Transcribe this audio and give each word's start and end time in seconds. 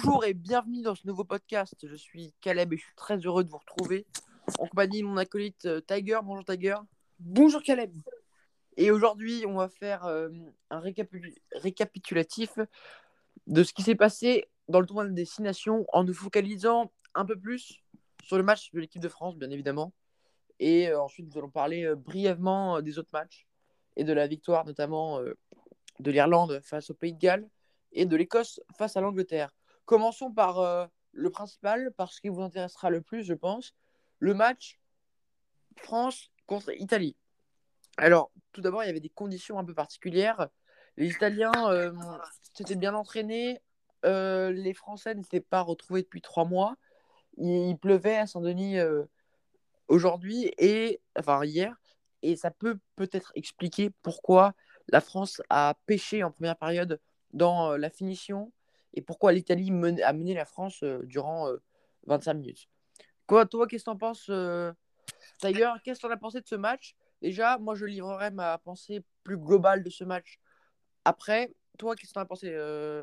Bonjour 0.00 0.24
et 0.24 0.32
bienvenue 0.32 0.80
dans 0.80 0.94
ce 0.94 1.04
nouveau 1.08 1.24
podcast. 1.24 1.74
Je 1.82 1.96
suis 1.96 2.32
Caleb 2.40 2.72
et 2.72 2.76
je 2.76 2.84
suis 2.84 2.94
très 2.94 3.16
heureux 3.16 3.42
de 3.42 3.50
vous 3.50 3.58
retrouver 3.58 4.06
en 4.60 4.68
compagnie 4.68 5.00
de 5.00 5.06
mon 5.06 5.16
acolyte 5.16 5.64
euh, 5.64 5.80
Tiger. 5.80 6.20
Bonjour 6.22 6.44
Tiger. 6.44 6.76
Bonjour 7.18 7.60
Caleb. 7.60 7.92
Et 8.76 8.92
aujourd'hui, 8.92 9.44
on 9.44 9.54
va 9.54 9.68
faire 9.68 10.04
euh, 10.04 10.28
un 10.70 10.78
récapitu- 10.78 11.34
récapitulatif 11.50 12.60
de 13.48 13.64
ce 13.64 13.72
qui 13.72 13.82
s'est 13.82 13.96
passé 13.96 14.48
dans 14.68 14.78
le 14.78 14.86
tournoi 14.86 15.04
des 15.04 15.14
Destination 15.14 15.84
en 15.92 16.04
nous 16.04 16.14
focalisant 16.14 16.92
un 17.16 17.24
peu 17.24 17.36
plus 17.36 17.82
sur 18.22 18.36
le 18.36 18.44
match 18.44 18.70
de 18.70 18.78
l'équipe 18.78 19.02
de 19.02 19.08
France, 19.08 19.36
bien 19.36 19.50
évidemment. 19.50 19.92
Et 20.60 20.90
euh, 20.90 21.00
ensuite, 21.00 21.26
nous 21.26 21.38
allons 21.38 21.50
parler 21.50 21.92
brièvement 21.96 22.82
des 22.82 23.00
autres 23.00 23.10
matchs 23.12 23.48
et 23.96 24.04
de 24.04 24.12
la 24.12 24.28
victoire 24.28 24.64
notamment 24.64 25.18
de 25.18 26.10
l'Irlande 26.12 26.60
face 26.62 26.88
au 26.88 26.94
Pays 26.94 27.14
de 27.14 27.18
Galles 27.18 27.48
et 27.90 28.06
de 28.06 28.14
l'Écosse 28.14 28.60
face 28.76 28.96
à 28.96 29.00
l'Angleterre. 29.00 29.50
Commençons 29.88 30.30
par 30.30 30.58
euh, 30.58 30.86
le 31.12 31.30
principal, 31.30 31.94
par 31.96 32.12
ce 32.12 32.20
qui 32.20 32.28
vous 32.28 32.42
intéressera 32.42 32.90
le 32.90 33.00
plus, 33.00 33.22
je 33.22 33.32
pense, 33.32 33.74
le 34.18 34.34
match 34.34 34.78
France 35.76 36.30
contre 36.44 36.78
Italie. 36.78 37.16
Alors, 37.96 38.30
tout 38.52 38.60
d'abord, 38.60 38.84
il 38.84 38.88
y 38.88 38.90
avait 38.90 39.00
des 39.00 39.08
conditions 39.08 39.58
un 39.58 39.64
peu 39.64 39.72
particulières. 39.72 40.50
Les 40.98 41.08
Italiens 41.08 41.52
euh, 41.70 41.90
s'étaient 42.52 42.76
bien 42.76 42.92
entraînés. 42.92 43.62
Euh, 44.04 44.50
les 44.50 44.74
Français 44.74 45.14
ne 45.14 45.22
s'étaient 45.22 45.40
pas 45.40 45.62
retrouvés 45.62 46.02
depuis 46.02 46.20
trois 46.20 46.44
mois. 46.44 46.76
Il, 47.38 47.78
pleuvait 47.78 48.18
à 48.18 48.26
Saint-Denis 48.26 48.76
aujourd'hui 49.86 50.52
et 50.58 51.00
enfin 51.18 51.42
hier. 51.46 51.74
Et 52.20 52.36
ça 52.36 52.50
peut 52.50 52.78
peut-être 52.94 53.32
expliquer 53.36 53.88
pourquoi 54.02 54.52
la 54.88 55.00
France 55.00 55.40
a 55.48 55.78
pêché 55.86 56.22
en 56.24 56.30
première 56.30 56.58
période 56.58 57.00
dans 57.32 57.74
la 57.74 57.88
finition 57.88 58.52
et 58.94 59.02
pourquoi 59.02 59.32
l'Italie 59.32 59.70
a 60.02 60.12
mené 60.12 60.34
la 60.34 60.44
France 60.44 60.82
euh, 60.82 61.00
durant 61.04 61.48
euh, 61.48 61.56
25 62.06 62.34
minutes. 62.34 62.68
Quoi, 63.26 63.46
toi, 63.46 63.66
qu'est-ce 63.66 63.84
que 63.84 63.90
t'en 63.90 63.96
penses, 63.96 64.26
euh, 64.30 64.72
Tiger 65.38 65.70
Qu'est-ce 65.84 66.00
que 66.00 66.06
t'en 66.06 66.12
as 66.12 66.16
pensé 66.16 66.40
de 66.40 66.46
ce 66.46 66.54
match? 66.54 66.96
Déjà, 67.20 67.58
moi, 67.58 67.74
je 67.74 67.84
livrerai 67.84 68.30
ma 68.30 68.58
pensée 68.58 69.02
plus 69.24 69.36
globale 69.36 69.82
de 69.82 69.90
ce 69.90 70.04
match 70.04 70.38
après. 71.04 71.52
Toi, 71.78 71.94
qu'est-ce 71.94 72.10
que 72.10 72.14
t'en 72.14 72.20
as 72.20 72.26
pensé 72.26 72.50
euh, 72.52 73.02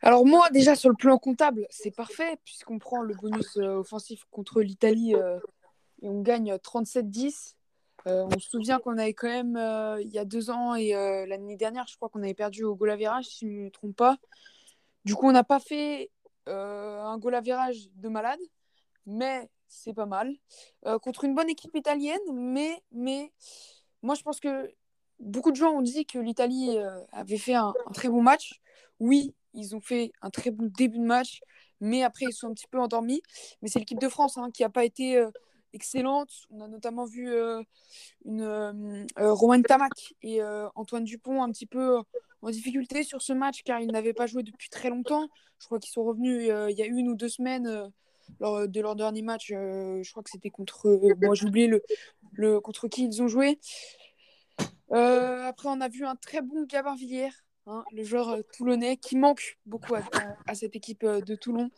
Alors 0.00 0.26
moi, 0.26 0.50
déjà 0.50 0.76
sur 0.76 0.90
le 0.90 0.96
plan 0.96 1.18
comptable, 1.18 1.66
c'est 1.70 1.90
parfait 1.90 2.38
puisqu'on 2.44 2.78
prend 2.78 3.02
le 3.02 3.14
bonus 3.14 3.56
euh, 3.56 3.76
offensif 3.76 4.24
contre 4.30 4.62
l'Italie 4.62 5.14
euh, 5.14 5.38
et 6.02 6.08
on 6.08 6.22
gagne 6.22 6.54
37-10. 6.54 7.56
Euh, 8.06 8.26
on 8.26 8.38
se 8.38 8.50
souvient 8.50 8.78
qu'on 8.78 8.98
avait 8.98 9.14
quand 9.14 9.28
même, 9.28 9.56
euh, 9.56 10.00
il 10.02 10.08
y 10.08 10.18
a 10.18 10.26
deux 10.26 10.50
ans 10.50 10.74
et 10.74 10.94
euh, 10.94 11.24
l'année 11.26 11.56
dernière, 11.56 11.86
je 11.88 11.96
crois 11.96 12.10
qu'on 12.10 12.22
avait 12.22 12.34
perdu 12.34 12.62
au 12.62 12.74
goal 12.74 12.90
average, 12.90 13.24
si 13.24 13.46
je 13.46 13.60
ne 13.60 13.64
me 13.64 13.70
trompe 13.70 13.96
pas. 13.96 14.18
Du 15.04 15.14
coup, 15.14 15.26
on 15.26 15.32
n'a 15.32 15.44
pas 15.44 15.60
fait 15.60 16.10
un 16.46 17.16
goal 17.18 17.34
average 17.34 17.88
de 17.96 18.08
malade, 18.08 18.38
mais 19.06 19.48
c'est 19.66 19.94
pas 19.94 20.06
mal. 20.06 20.34
Contre 21.02 21.24
une 21.24 21.34
bonne 21.34 21.48
équipe 21.48 21.74
italienne, 21.74 22.20
mais, 22.32 22.82
mais 22.92 23.32
moi, 24.02 24.14
je 24.14 24.22
pense 24.22 24.40
que 24.40 24.70
beaucoup 25.20 25.50
de 25.50 25.56
gens 25.56 25.70
ont 25.70 25.82
dit 25.82 26.04
que 26.04 26.18
l'Italie 26.18 26.76
avait 27.12 27.38
fait 27.38 27.54
un, 27.54 27.72
très 27.94 28.08
bon 28.08 28.22
match. 28.22 28.60
Oui, 29.00 29.34
ils 29.54 29.74
ont 29.74 29.80
fait 29.80 30.12
un 30.20 30.30
très 30.30 30.50
bon 30.50 30.70
début 30.76 30.98
de 30.98 31.04
match, 31.04 31.40
mais 31.80 32.02
après, 32.02 32.26
ils 32.26 32.34
sont 32.34 32.48
un 32.48 32.54
petit 32.54 32.68
peu 32.68 32.78
endormis. 32.78 33.22
Mais 33.62 33.68
c'est 33.68 33.78
l'équipe 33.78 34.00
de 34.00 34.08
France 34.08 34.36
hein, 34.36 34.50
qui 34.52 34.62
n'a 34.62 34.70
pas 34.70 34.84
été 34.84 35.22
excellente. 35.74 36.30
On 36.50 36.60
a 36.60 36.68
notamment 36.68 37.04
vu 37.04 37.30
euh, 37.30 37.62
une 38.24 38.40
euh, 38.40 39.04
euh, 39.18 39.62
Tamac 39.66 40.14
et 40.22 40.40
euh, 40.40 40.68
Antoine 40.74 41.04
Dupont 41.04 41.42
un 41.42 41.50
petit 41.50 41.66
peu 41.66 42.02
en 42.42 42.50
difficulté 42.50 43.02
sur 43.02 43.20
ce 43.20 43.32
match 43.32 43.62
car 43.64 43.80
ils 43.80 43.90
n'avaient 43.90 44.12
pas 44.14 44.26
joué 44.26 44.42
depuis 44.42 44.68
très 44.68 44.88
longtemps. 44.88 45.28
Je 45.58 45.66
crois 45.66 45.78
qu'ils 45.78 45.92
sont 45.92 46.04
revenus 46.04 46.48
euh, 46.50 46.70
il 46.70 46.76
y 46.78 46.82
a 46.82 46.86
une 46.86 47.08
ou 47.08 47.14
deux 47.14 47.28
semaines 47.28 47.66
euh, 47.66 47.88
lors 48.40 48.68
de 48.68 48.80
leur 48.80 48.96
dernier 48.96 49.22
match. 49.22 49.50
euh, 49.52 50.02
je 50.02 50.10
crois 50.10 50.22
que 50.22 50.30
c'était 50.30 50.50
contre. 50.50 50.88
euh, 50.88 51.14
bon, 51.16 51.34
j'ai 51.34 51.46
oublié 51.46 51.66
le, 51.66 51.82
le, 52.32 52.60
contre 52.60 52.88
qui 52.88 53.04
ils 53.04 53.22
ont 53.22 53.28
joué. 53.28 53.58
Euh, 54.92 55.46
après, 55.46 55.68
on 55.68 55.80
a 55.80 55.88
vu 55.88 56.04
un 56.04 56.16
très 56.16 56.40
bon 56.42 56.64
Gabin 56.66 56.94
Villiers, 56.94 57.32
hein, 57.66 57.84
le 57.92 58.04
joueur 58.04 58.28
euh, 58.30 58.42
toulonnais 58.56 58.96
qui 58.96 59.16
manque 59.16 59.58
beaucoup 59.66 59.94
à, 59.94 59.98
à- 59.98 60.36
à 60.46 60.54
cette 60.54 60.76
équipe 60.76 61.04
euh, 61.04 61.20
de 61.20 61.34
Toulon, 61.34 61.70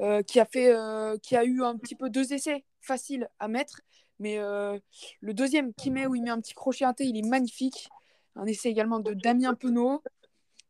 euh, 0.00 0.22
qui, 0.22 0.40
a 0.40 0.44
fait, 0.44 0.74
qui 1.22 1.36
a 1.36 1.44
eu 1.44 1.62
un 1.62 1.76
petit 1.76 1.94
peu 1.94 2.10
deux 2.10 2.32
essais 2.32 2.64
faciles 2.80 3.28
à 3.38 3.48
mettre. 3.48 3.80
Mais 4.18 4.38
le 4.38 5.32
deuxième 5.32 5.72
qui 5.72 5.90
met 5.90 6.06
où 6.06 6.14
il 6.14 6.22
met 6.22 6.30
un 6.30 6.40
petit 6.40 6.52
crochet 6.52 6.84
inté, 6.84 7.04
il 7.04 7.16
est 7.16 7.26
magnifique. 7.26 7.88
Un 8.36 8.44
essai 8.46 8.68
également 8.68 9.00
de 9.00 9.14
Damien 9.14 9.54
Penaud, 9.54 10.02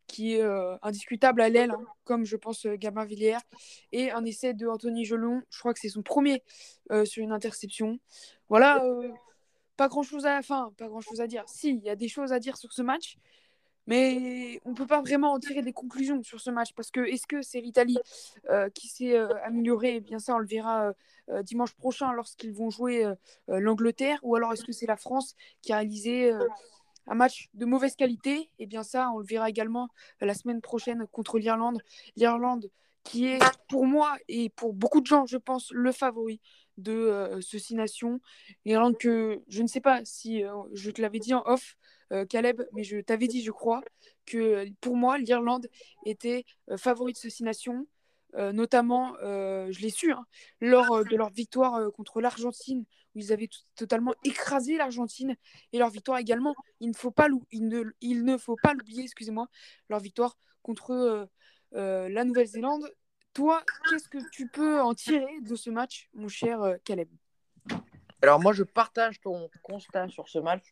qui 0.07 0.35
est 0.37 0.45
indiscutable 0.83 1.41
à 1.41 1.49
l'aile, 1.49 1.73
hein, 1.73 1.85
comme 2.05 2.25
je 2.25 2.37
pense 2.37 2.65
euh, 2.67 2.77
Gabin 2.77 3.05
Villiers. 3.05 3.39
Et 3.91 4.13
un 4.13 4.25
essai 4.25 4.55
de 4.55 4.69
Anthony 4.69 5.05
Gelon, 5.05 5.43
je 5.51 5.59
crois 5.59 5.75
que 5.75 5.81
c'est 5.81 5.89
son 5.89 6.03
premier 6.03 6.45
sur 7.05 7.23
une 7.25 7.33
interception. 7.33 7.99
Voilà, 8.49 8.85
pas 9.77 9.89
grand 9.89 10.03
chose 10.03 10.27
à 10.27 10.39
enfin, 10.39 10.73
pas 10.77 10.89
grand 10.89 11.01
chose 11.01 11.21
à 11.21 11.27
dire. 11.27 11.45
Si, 11.49 11.71
il 11.71 11.83
y 11.83 11.91
a 11.91 11.97
des 11.97 12.09
choses 12.09 12.33
à 12.33 12.39
dire 12.39 12.57
sur 12.57 12.73
ce 12.73 12.83
match, 12.83 13.17
mais 13.91 14.61
on 14.65 14.73
peut 14.73 14.87
pas 14.87 15.01
vraiment 15.01 15.33
en 15.33 15.41
tirer 15.41 15.63
des 15.63 15.73
conclusions 15.73 16.23
sur 16.23 16.41
ce 16.41 16.49
match 16.49 16.73
parce 16.77 16.93
que 16.93 17.01
est-ce 17.01 17.27
que 17.27 17.43
c'est 17.43 17.61
l'Italie 17.61 17.99
euh, 18.49 18.71
qui 18.71 18.87
s'est 18.87 19.19
euh, 19.19 19.35
améliorée? 19.43 19.97
Eh 19.97 20.01
bien 20.01 20.21
ça, 20.21 20.37
on 20.37 20.39
le 20.39 20.47
verra 20.47 20.93
euh, 21.29 21.43
dimanche 21.43 21.75
prochain 21.75 22.13
lorsqu'ils 22.13 22.53
vont 22.53 22.71
jouer 22.71 23.05
l'Angleterre, 23.49 24.21
ou 24.23 24.37
alors 24.37 24.53
est-ce 24.53 24.65
que 24.65 24.71
c'est 24.71 24.87
la 24.87 24.97
France 24.97 25.35
qui 25.61 25.73
a 25.73 25.79
réalisé 25.79 26.33
un 27.09 27.15
match 27.17 27.49
de 27.55 27.65
mauvaise 27.65 27.97
qualité? 27.97 28.53
Eh 28.61 28.67
bien 28.67 28.85
ça, 28.85 29.11
on 29.11 29.19
le 29.19 29.27
verra 29.27 29.49
également 29.49 29.89
la 30.21 30.35
semaine 30.35 30.61
prochaine 30.61 31.09
contre 31.11 31.41
l'Irlande. 31.41 31.83
L'Irlande 32.15 32.71
qui 33.03 33.27
est 33.27 33.41
pour 33.69 33.87
moi 33.87 34.17
et 34.29 34.51
pour 34.51 34.73
beaucoup 34.73 35.01
de 35.01 35.07
gens, 35.07 35.27
je 35.27 35.37
pense, 35.37 35.73
le 35.73 35.91
favori 35.91 36.41
de 36.79 37.39
ce 37.41 37.59
Six 37.59 37.75
Nations. 37.75 38.21
Irlande 38.65 38.97
que 38.99 39.43
je 39.49 39.63
ne 39.63 39.67
sais 39.67 39.81
pas 39.81 40.05
si 40.05 40.45
je 40.75 40.91
te 40.93 41.03
l'avais 41.03 41.19
dit 41.19 41.35
en 41.35 41.43
off, 41.47 41.77
euh, 42.13 42.25
Caleb, 42.27 42.63
mais 42.73 42.83
je 42.83 42.99
t'avais 42.99 43.29
dit, 43.29 43.43
je 43.43 43.51
crois, 43.51 43.83
que 44.27 44.39
euh, 44.39 44.67
pour 44.81 44.97
moi, 44.97 45.19
l'Irlande 45.19 45.69
était 46.07 46.45
euh, 46.71 46.77
favori 46.77 47.13
de 47.13 47.19
ce 47.19 47.29
Six 47.29 47.45
Nations. 47.45 47.87
Notamment, 48.53 49.17
je 49.21 49.81
l'ai 49.81 49.91
su, 49.91 50.13
hein, 50.13 50.25
lors 50.61 51.05
de 51.05 51.17
leur 51.17 51.31
victoire 51.31 51.91
contre 51.91 52.21
l'Argentine, 52.21 52.85
où 53.17 53.19
ils 53.19 53.33
avaient 53.33 53.49
totalement 53.75 54.15
écrasé 54.23 54.77
l'Argentine, 54.77 55.35
et 55.73 55.79
leur 55.79 55.91
victoire 55.91 56.17
également, 56.19 56.55
il 56.79 56.91
ne 56.91 56.95
faut 56.95 57.11
pas 57.11 57.27
il 57.51 57.67
ne, 57.67 58.37
faut 58.39 58.55
pas 58.55 58.73
l'oublier, 58.73 59.03
excusez-moi, 59.03 59.49
leur 59.89 59.99
victoire 59.99 60.39
contre 60.63 61.29
la 61.73 62.25
Nouvelle-Zélande. 62.25 62.95
Toi, 63.35 63.65
qu'est-ce 63.89 64.09
que 64.09 64.19
tu 64.31 64.47
peux 64.47 64.81
en 64.81 64.95
tirer 64.95 65.41
de 65.41 65.57
ce 65.57 65.71
match, 65.71 66.09
mon 66.15 66.29
cher 66.29 66.77
Caleb? 66.85 67.09
Alors 68.23 68.39
moi, 68.39 68.53
je 68.53 68.63
partage 68.63 69.21
ton 69.21 69.51
constat 69.65 70.09
sur 70.09 70.29
ce 70.29 70.39
match. 70.39 70.63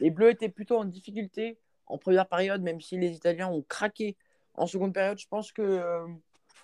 Les 0.00 0.10
Bleus 0.10 0.30
étaient 0.30 0.48
plutôt 0.48 0.78
en 0.78 0.84
difficulté 0.84 1.58
en 1.86 1.98
première 1.98 2.28
période, 2.28 2.62
même 2.62 2.80
si 2.80 2.98
les 2.98 3.12
Italiens 3.12 3.48
ont 3.48 3.62
craqué 3.62 4.16
en 4.54 4.66
seconde 4.66 4.92
période. 4.92 5.18
Je 5.18 5.28
pense 5.28 5.52
que 5.52 5.62
euh, 5.62 6.06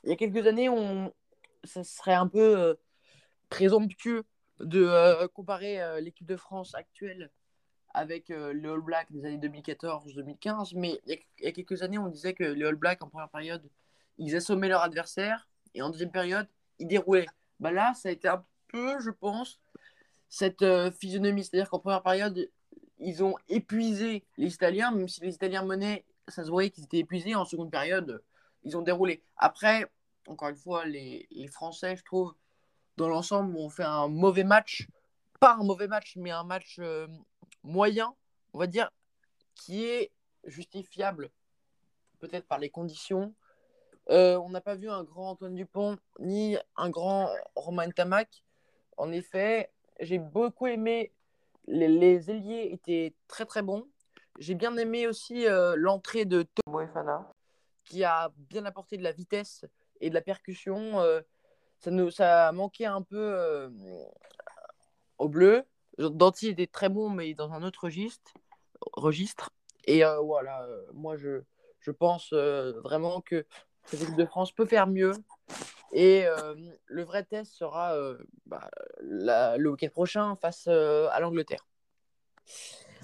il 0.04 0.10
y 0.10 0.12
a 0.12 0.16
quelques 0.16 0.47
années, 0.47 0.69
ça 1.65 1.84
serait 1.84 2.15
un 2.15 2.26
peu 2.26 2.59
euh, 2.59 2.75
présomptueux 3.48 4.25
de 4.60 4.84
euh, 4.84 5.28
comparer 5.28 5.81
euh, 5.81 6.00
l'équipe 6.00 6.26
de 6.26 6.37
France 6.37 6.75
actuelle 6.75 7.31
avec 7.94 8.31
les 8.31 8.69
All 8.69 8.81
Blacks 8.81 9.12
des 9.12 9.26
années 9.26 9.37
2014-2015. 9.37 10.72
Mais 10.76 10.98
il 11.04 11.19
y, 11.41 11.47
a, 11.47 11.53
quelques 11.53 11.82
années, 11.82 11.98
on 11.98 12.09
disait 12.09 12.32
que 12.32 12.42
les 12.42 12.65
All 12.65 12.75
Blacks 12.75 13.03
en 13.03 13.09
première 13.09 13.28
période, 13.28 13.69
ils 14.16 14.34
assommaient 14.34 14.68
leur 14.68 14.80
adversaire 14.80 15.47
et 15.74 15.83
en 15.83 15.91
deuxième 15.91 16.10
période, 16.10 16.48
ils 16.78 16.89
déroulaient. 16.89 17.27
Bah 17.60 17.71
là, 17.71 17.92
ça 17.92 18.09
a 18.09 18.12
été 18.12 18.28
un 18.28 18.42
peu, 18.68 18.98
je 18.98 19.10
pense, 19.10 19.60
cette 20.30 20.65
physionomie. 20.98 21.45
C'est-à-dire 21.45 21.68
qu'en 21.68 21.80
première 21.80 22.03
période, 22.03 22.48
ils 23.03 23.22
ont 23.25 23.34
épuisé 23.49 24.25
les 24.37 24.54
Italiens, 24.54 24.91
même 24.93 25.09
si 25.09 25.21
les 25.21 25.34
Italiens 25.34 25.65
menaient, 25.65 26.04
ça 26.28 26.45
se 26.45 26.51
voyait 26.51 26.71
qu'ils 26.71 26.84
étaient 26.84 26.99
épuisés. 26.99 27.34
En 27.34 27.45
seconde 27.45 27.71
période, 27.71 28.22
ils 28.65 28.77
ont 28.77 28.83
déroulé. 28.83 29.22
Après, 29.37 29.87
encore 30.27 30.49
une 30.49 30.57
fois, 30.57 30.87
les, 30.87 31.27
Français, 31.51 31.97
je 31.97 32.04
trouve, 32.04 32.34
dans 32.97 33.09
l'ensemble, 33.09 33.57
ont 33.57 33.69
fait 33.71 33.84
un 33.84 34.09
mauvais 34.09 34.45
match. 34.45 34.89
Pas 35.41 35.54
un 35.54 35.65
mauvais 35.65 35.89
match, 35.89 36.15
mais 36.16 36.31
un 36.31 36.45
match 36.45 36.77
euh, 36.78 37.09
moyen, 37.65 38.15
on 38.53 38.59
va 38.59 38.66
dire, 38.66 38.91
qui 39.54 39.84
est 39.84 40.13
justifiable 40.45 41.31
peut-être 42.21 42.47
par 42.47 42.59
les 42.59 42.71
conditions. 42.71 43.34
Euh, 44.10 44.37
on 44.39 44.51
n'a 44.51 44.60
pas 44.60 44.75
vu 44.75 44.89
un 44.89 45.03
grand 45.03 45.31
Antoine 45.31 45.54
Dupont 45.54 45.97
ni 46.21 46.57
un 46.77 46.91
grand 46.91 47.28
Romain 47.57 47.91
Tamac. 47.91 48.45
En 48.97 49.10
effet, 49.10 49.71
j'ai 50.01 50.19
beaucoup 50.19 50.66
aimé 50.66 51.13
les, 51.66 51.88
les 51.88 52.30
ailiers 52.30 52.68
étaient 52.72 53.14
très 53.28 53.47
très 53.47 53.62
bons. 53.62 53.86
J'ai 54.38 54.54
bien 54.54 54.76
aimé 54.76 55.06
aussi 55.06 55.47
euh, 55.47 55.74
l'entrée 55.76 56.24
de 56.24 56.42
Tomo 56.42 56.80
Efana 56.80 57.32
qui 57.84 58.04
a 58.04 58.32
bien 58.36 58.64
apporté 58.64 58.97
de 58.97 59.03
la 59.03 59.12
vitesse 59.12 59.64
et 60.00 60.09
de 60.09 60.14
la 60.14 60.22
percussion. 60.22 61.00
Euh, 61.00 61.20
ça, 61.78 61.91
nous, 61.91 62.10
ça 62.10 62.53
manquait 62.53 62.86
un 62.86 63.03
peu 63.03 63.18
euh, 63.18 63.68
au 65.18 65.28
bleu. 65.28 65.64
Danti 65.98 66.48
était 66.48 66.66
très 66.66 66.88
bon, 66.88 67.10
mais 67.10 67.34
dans 67.34 67.53
un 67.53 67.62
autre 67.62 67.84
registre. 67.84 68.32
registre. 68.92 69.50
Et 69.84 70.03
voilà, 70.24 70.66
moi 70.94 71.16
je, 71.16 71.42
je 71.80 71.91
pense 71.91 72.32
vraiment 72.32 73.20
que 73.20 73.44
cette 73.84 74.03
équipe 74.03 74.16
de 74.16 74.24
France 74.24 74.53
peut 74.53 74.65
faire 74.65 74.86
mieux. 74.86 75.12
Et 75.92 76.24
le 76.86 77.03
vrai 77.04 77.24
test 77.24 77.53
sera 77.53 77.94
bah, 78.47 78.71
la- 79.03 79.56
le 79.59 79.71
week-end 79.71 79.89
prochain 79.91 80.36
face 80.36 80.66
à 80.66 81.21
l'Angleterre. 81.21 81.66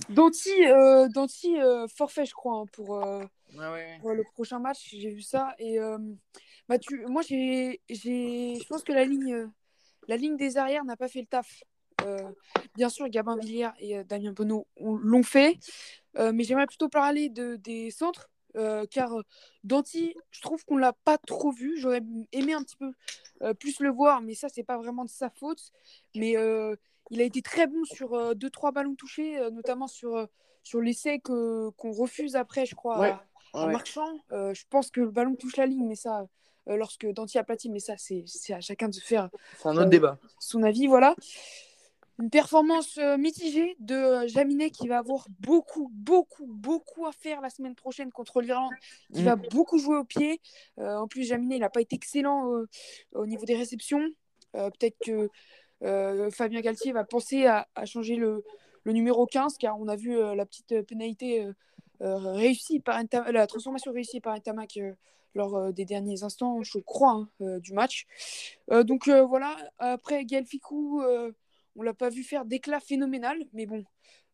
Danti, 0.09 0.51
euh, 0.67 1.09
Danti 1.09 1.61
euh, 1.61 1.87
forfait, 1.89 2.25
je 2.25 2.33
crois, 2.33 2.61
hein, 2.61 2.67
pour, 2.73 3.05
euh, 3.05 3.23
Ouais, 3.55 3.69
ouais. 3.69 3.99
pour 4.01 4.13
le 4.13 4.23
prochain 4.35 4.59
match. 4.59 4.89
J'ai 4.93 5.11
vu 5.11 5.23
ça. 5.23 5.55
Et 5.59 5.79
bah, 6.69 6.79
tu, 6.79 7.05
moi, 7.07 7.23
j'ai, 7.23 7.81
je 7.89 8.67
pense 8.69 8.83
que 8.85 8.93
la 8.93 9.05
ligne, 9.05 9.51
la 10.07 10.17
ligne 10.17 10.37
des 10.37 10.57
arrières 10.57 10.85
n'a 10.85 10.97
pas 10.97 11.09
fait 11.09 11.21
le 11.21 11.27
taf. 11.27 11.63
Bien 12.75 12.89
sûr, 12.89 13.09
Gabin 13.09 13.37
Villiers 13.37 13.71
et 13.81 14.05
Damien 14.05 14.35
ont- 14.39 14.67
l'ont 14.97 15.23
fait. 15.23 15.59
Mais 16.15 16.45
j'aimerais 16.45 16.67
plutôt 16.67 16.89
parler 16.89 17.29
de, 17.29 17.57
des 17.57 17.91
centres. 17.91 18.29
Euh, 18.57 18.87
car 18.91 19.19
euh, 19.19 19.23
Danti, 19.65 20.15
je 20.31 20.41
trouve 20.41 20.65
qu'on 20.65 20.77
l'a 20.77 20.93
pas 20.93 21.19
trop 21.19 21.51
vu. 21.51 21.79
J'aurais 21.79 22.03
aimé 22.33 22.53
un 22.53 22.63
petit 22.63 22.77
peu 22.77 22.93
euh, 23.43 23.55
plus 23.55 23.81
le 23.81 23.91
voir, 23.91 24.21
mais 24.23 24.35
ça, 24.35 24.49
c'est 24.49 24.63
pas 24.63 24.79
vraiment 24.79 25.05
de 25.05 25.11
sa 25.11 25.31
faute. 25.31 25.73
Mais 26.15 26.37
euh, 26.37 26.77
il 27.11 27.21
a 27.21 27.25
été 27.25 27.43
très 27.43 27.67
bon 27.67 27.85
sur 27.85 28.11
2-3 28.35 28.73
ballons 28.73 28.95
touchés, 28.95 29.39
notamment 29.51 29.87
sur, 29.87 30.29
sur 30.63 30.81
l'essai 30.81 31.21
que, 31.21 31.71
qu'on 31.71 31.93
refuse 31.93 32.37
après, 32.37 32.67
je 32.67 32.75
crois, 32.75 32.99
Ouais, 32.99 33.15
à. 33.55 33.67
Marchand. 33.67 34.21
Je 34.31 34.63
pense 34.69 34.91
que 34.91 35.01
le 35.01 35.11
ballon 35.11 35.35
touche 35.35 35.57
la 35.57 35.65
ligne, 35.67 35.87
mais 35.87 35.95
ça, 35.95 36.27
lorsque 36.67 37.07
Danti 37.07 37.39
aplatit, 37.39 37.71
mais 37.71 37.81
ça, 37.81 37.95
c'est, 37.97 38.25
c'est 38.27 38.53
à 38.53 38.61
chacun 38.61 38.89
de 38.89 38.95
se 38.95 39.01
faire 39.01 39.31
un 39.65 39.77
autre 39.77 39.89
débat. 39.89 40.19
son 40.39 40.63
avis. 40.63 40.87
Voilà. 40.87 41.15
Une 42.21 42.31
performance 42.31 42.99
euh, 42.99 43.17
mitigée 43.17 43.77
de 43.79 43.95
euh, 43.95 44.27
Jaminet 44.29 44.71
qui 44.71 44.89
va 44.89 44.99
avoir 44.99 45.27
beaucoup, 45.39 45.89
beaucoup, 45.95 46.47
beaucoup 46.47 47.07
à 47.07 47.13
faire 47.13 47.41
la 47.41 47.49
semaine 47.49 47.77
prochaine 47.77 48.11
contre 48.11 48.41
l'Irlande, 48.41 48.73
qui 49.15 49.23
Mm. 49.23 49.25
va 49.25 49.37
beaucoup 49.37 49.79
jouer 49.79 49.97
au 49.97 50.05
pied. 50.05 50.41
Euh, 50.79 50.97
en 50.97 51.07
plus, 51.07 51.25
Jaminet, 51.25 51.57
il 51.57 51.61
n'a 51.61 51.71
pas 51.71 51.81
été 51.81 51.95
excellent 51.95 52.53
euh, 52.53 52.67
au 53.13 53.27
niveau 53.27 53.45
des 53.45 53.57
réceptions. 53.57 54.05
Peut-être 54.53 54.97
que 55.05 55.29
Fabien 56.31 56.61
Galtier 56.63 56.93
va 56.93 57.05
penser 57.05 57.47
à, 57.47 57.69
à 57.75 57.85
changer 57.85 58.17
le, 58.17 58.43
le 58.83 58.93
numéro 58.93 59.27
15, 59.27 59.59
car 59.59 59.79
on 59.79 59.87
a 59.87 59.95
vu 59.95 60.17
la 60.35 60.47
petite 60.47 60.83
pénalité 60.87 61.47
réussie 62.01 62.81
par 62.81 63.01
la 63.31 63.47
transformation 63.47 63.93
réussie 63.93 64.21
par 64.21 64.37
euh, 64.37 64.93
lors 65.35 65.73
des 65.73 65.85
derniers 65.85 66.23
instants, 66.25 66.63
je 66.63 66.79
crois, 66.79 67.29
hein, 67.41 67.59
du 67.61 67.73
match. 67.75 68.07
Donc 68.71 69.09
voilà, 69.09 69.57
après 69.79 70.25
Gaël 70.25 70.47
Ficou, 70.47 71.03
on 71.79 71.83
l'a 71.83 71.95
pas 71.95 72.11
vu 72.11 72.25
faire 72.25 72.45
d'éclat 72.45 72.81
phénoménal, 72.81 73.39
mais 73.53 73.65
bon, 73.65 73.85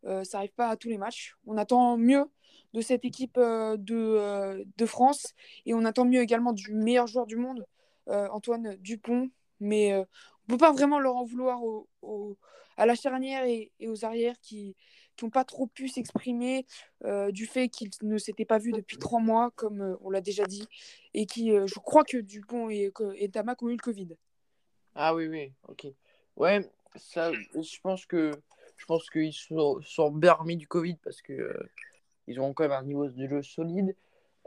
euh, 0.06 0.24
ça 0.24 0.38
arrive 0.38 0.54
pas 0.54 0.68
à 0.70 0.76
tous 0.76 0.88
les 0.88 0.96
matchs. 0.98 1.36
On 1.46 1.58
attend 1.58 1.98
mieux 1.98 2.24
de 2.72 2.80
cette 2.80 3.04
équipe 3.04 3.36
euh, 3.36 3.76
de, 3.76 3.94
euh, 3.94 4.64
de 4.78 4.86
France 4.86 5.34
et 5.66 5.74
on 5.74 5.84
attend 5.84 6.06
mieux 6.06 6.22
également 6.22 6.54
du 6.54 6.72
meilleur 6.74 7.06
joueur 7.06 7.26
du 7.26 7.36
monde, 7.36 7.64
Antoine 8.06 8.76
Dupont. 8.76 9.30
Mais 9.60 9.94
on 9.96 10.46
peut 10.48 10.58
pas 10.58 10.72
vraiment 10.72 10.98
leur 10.98 11.16
en 11.16 11.24
vouloir 11.24 11.62
au- 11.62 12.36
à 12.76 12.86
la 12.86 12.94
charnière 12.94 13.44
et, 13.44 13.72
aux 13.86 14.04
arrières 14.04 14.34
qui 14.42 14.74
n'ont 15.22 15.30
pas 15.30 15.44
trop 15.44 15.66
pu 15.66 15.88
s'exprimer 15.88 16.66
du 17.30 17.46
fait 17.46 17.68
qu'ils 17.68 17.90
ne 18.02 18.18
s'étaient 18.18 18.44
pas 18.44 18.58
vus 18.58 18.72
depuis 18.72 18.98
trois 18.98 19.20
mois, 19.20 19.52
comme 19.52 19.96
on 20.02 20.10
l'a 20.10 20.20
déjà 20.20 20.44
dit, 20.44 20.66
et 21.14 21.24
qui, 21.24 21.50
je 21.50 21.78
crois 21.78 22.04
que 22.04 22.18
Dupont 22.18 22.68
et, 22.68 22.92
et 23.16 23.30
ont 23.62 23.68
eu 23.68 23.72
le 23.72 23.82
Covid. 23.82 24.08
Ah 24.94 25.14
oui, 25.14 25.26
oui, 25.26 25.52
ok. 25.68 25.86
Ouais, 26.36 26.68
je 26.94 27.80
pense 27.80 28.06
que 28.06 28.32
je 28.76 28.86
pense 28.86 29.08
qu'ils 29.10 29.32
sont, 29.32 29.80
sont 29.82 30.10
du 30.10 30.66
Covid 30.68 30.96
parce 31.02 31.22
que 31.22 31.32
euh, 31.32 31.70
ils 32.26 32.40
ont 32.40 32.52
quand 32.52 32.64
même 32.64 32.72
un 32.72 32.82
niveau 32.82 33.08
de 33.08 33.26
jeu 33.26 33.42
solide. 33.42 33.96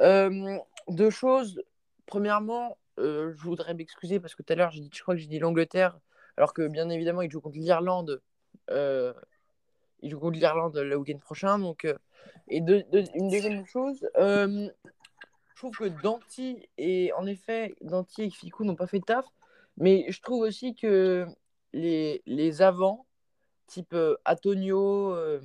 Euh, 0.01 0.57
deux 0.88 1.09
choses. 1.09 1.63
Premièrement, 2.05 2.77
euh, 2.99 3.33
je 3.35 3.41
voudrais 3.44 3.73
m'excuser 3.73 4.19
parce 4.19 4.35
que 4.35 4.44
tout 4.44 4.53
à 4.53 4.55
l'heure, 4.55 4.71
je 4.71 5.01
crois 5.01 5.15
que 5.15 5.21
j'ai 5.21 5.27
dit 5.27 5.39
l'Angleterre, 5.39 5.99
alors 6.38 6.53
que 6.53 6.67
bien 6.67 6.89
évidemment, 6.89 7.21
ils 7.21 7.31
jouent 7.31 7.41
contre 7.41 7.57
l'Irlande. 7.57 8.21
Ils 8.69 10.11
jouent 10.11 10.19
contre 10.19 10.38
l'Irlande 10.38 10.77
le 10.77 10.95
week-end 10.95 11.17
prochain. 11.17 11.59
Donc, 11.59 11.85
et 12.49 12.57
une 12.57 13.29
deuxième 13.29 13.65
chose, 13.65 14.07
je 14.15 14.69
trouve 15.55 15.75
que 15.75 16.01
Danti 16.03 16.67
et 16.77 17.11
en 17.13 17.25
effet, 17.25 17.75
Danti 17.81 18.23
et 18.23 18.29
Ficou 18.29 18.63
n'ont 18.63 18.75
pas 18.75 18.88
fait 18.88 18.99
de 18.99 19.05
taf, 19.05 19.25
mais 19.77 20.05
je 20.09 20.21
trouve 20.21 20.41
aussi 20.41 20.75
que 20.75 21.25
les, 21.74 22.22
les 22.25 22.62
avants, 22.62 23.06
type 23.68 23.94
euh, 23.94 24.16
Antonio 24.25 25.14
euh, 25.14 25.42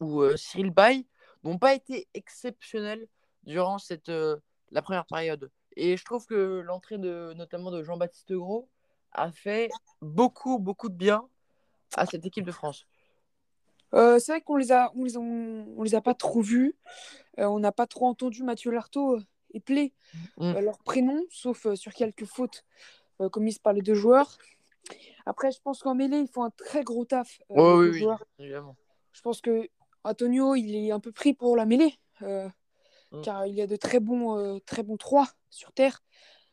ou 0.00 0.22
euh, 0.22 0.36
Cyril 0.36 0.70
Bay, 0.70 1.04
n'ont 1.44 1.58
pas 1.58 1.74
été 1.74 2.08
exceptionnels 2.14 3.06
durant 3.44 3.78
cette, 3.78 4.10
la 4.70 4.82
première 4.82 5.06
période. 5.06 5.50
Et 5.76 5.96
je 5.96 6.04
trouve 6.04 6.26
que 6.26 6.60
l'entrée 6.60 6.98
de, 6.98 7.32
notamment 7.36 7.70
de 7.70 7.82
Jean-Baptiste 7.82 8.32
Gros 8.32 8.68
a 9.12 9.30
fait 9.30 9.70
beaucoup, 10.02 10.58
beaucoup 10.58 10.88
de 10.88 10.96
bien 10.96 11.28
à 11.96 12.04
cette 12.04 12.26
équipe 12.26 12.44
de 12.44 12.52
France. 12.52 12.86
Euh, 13.94 14.18
c'est 14.18 14.32
vrai 14.32 14.40
qu'on 14.42 14.56
les 14.56 14.72
a, 14.72 14.92
on 14.94 15.04
les, 15.04 15.16
on, 15.16 15.74
on 15.76 15.82
les 15.82 15.94
a 15.94 16.00
pas 16.00 16.14
trop 16.14 16.42
vus. 16.42 16.76
Euh, 17.38 17.46
on 17.46 17.60
n'a 17.60 17.72
pas 17.72 17.86
trop 17.86 18.06
entendu 18.06 18.42
Mathieu 18.42 18.70
Lartaud 18.70 19.20
et 19.54 19.60
Play 19.60 19.92
Mm. 20.36 20.56
euh, 20.56 20.60
leur 20.60 20.78
prénom, 20.78 21.22
sauf 21.30 21.72
sur 21.74 21.92
quelques 21.92 22.24
fautes 22.24 22.64
commises 23.30 23.58
par 23.58 23.72
les 23.72 23.82
deux 23.82 23.94
joueurs. 23.94 24.38
Après, 25.26 25.50
je 25.50 25.60
pense 25.60 25.82
qu'en 25.82 25.94
mêlée, 25.94 26.18
ils 26.20 26.28
font 26.28 26.44
un 26.44 26.50
très 26.50 26.82
gros 26.84 27.04
taf. 27.04 27.40
euh, 27.50 27.90
oui, 27.90 28.02
oui, 28.02 28.06
évidemment. 28.38 28.76
Je 29.12 29.20
pense 29.20 29.40
que 29.40 29.68
Antonio, 30.04 30.54
il 30.54 30.74
est 30.74 30.90
un 30.90 31.00
peu 31.00 31.12
pris 31.12 31.34
pour 31.34 31.56
la 31.56 31.66
mêlée, 31.66 31.94
euh, 32.22 32.48
Mm. 33.10 33.22
car 33.22 33.46
il 33.46 33.54
y 33.54 33.62
a 33.62 33.66
de 33.66 33.76
très 33.76 34.00
bons, 34.00 34.36
euh, 34.36 34.58
très 34.66 34.82
bons 34.82 34.98
trois 34.98 35.26
sur 35.48 35.72
terre 35.72 36.02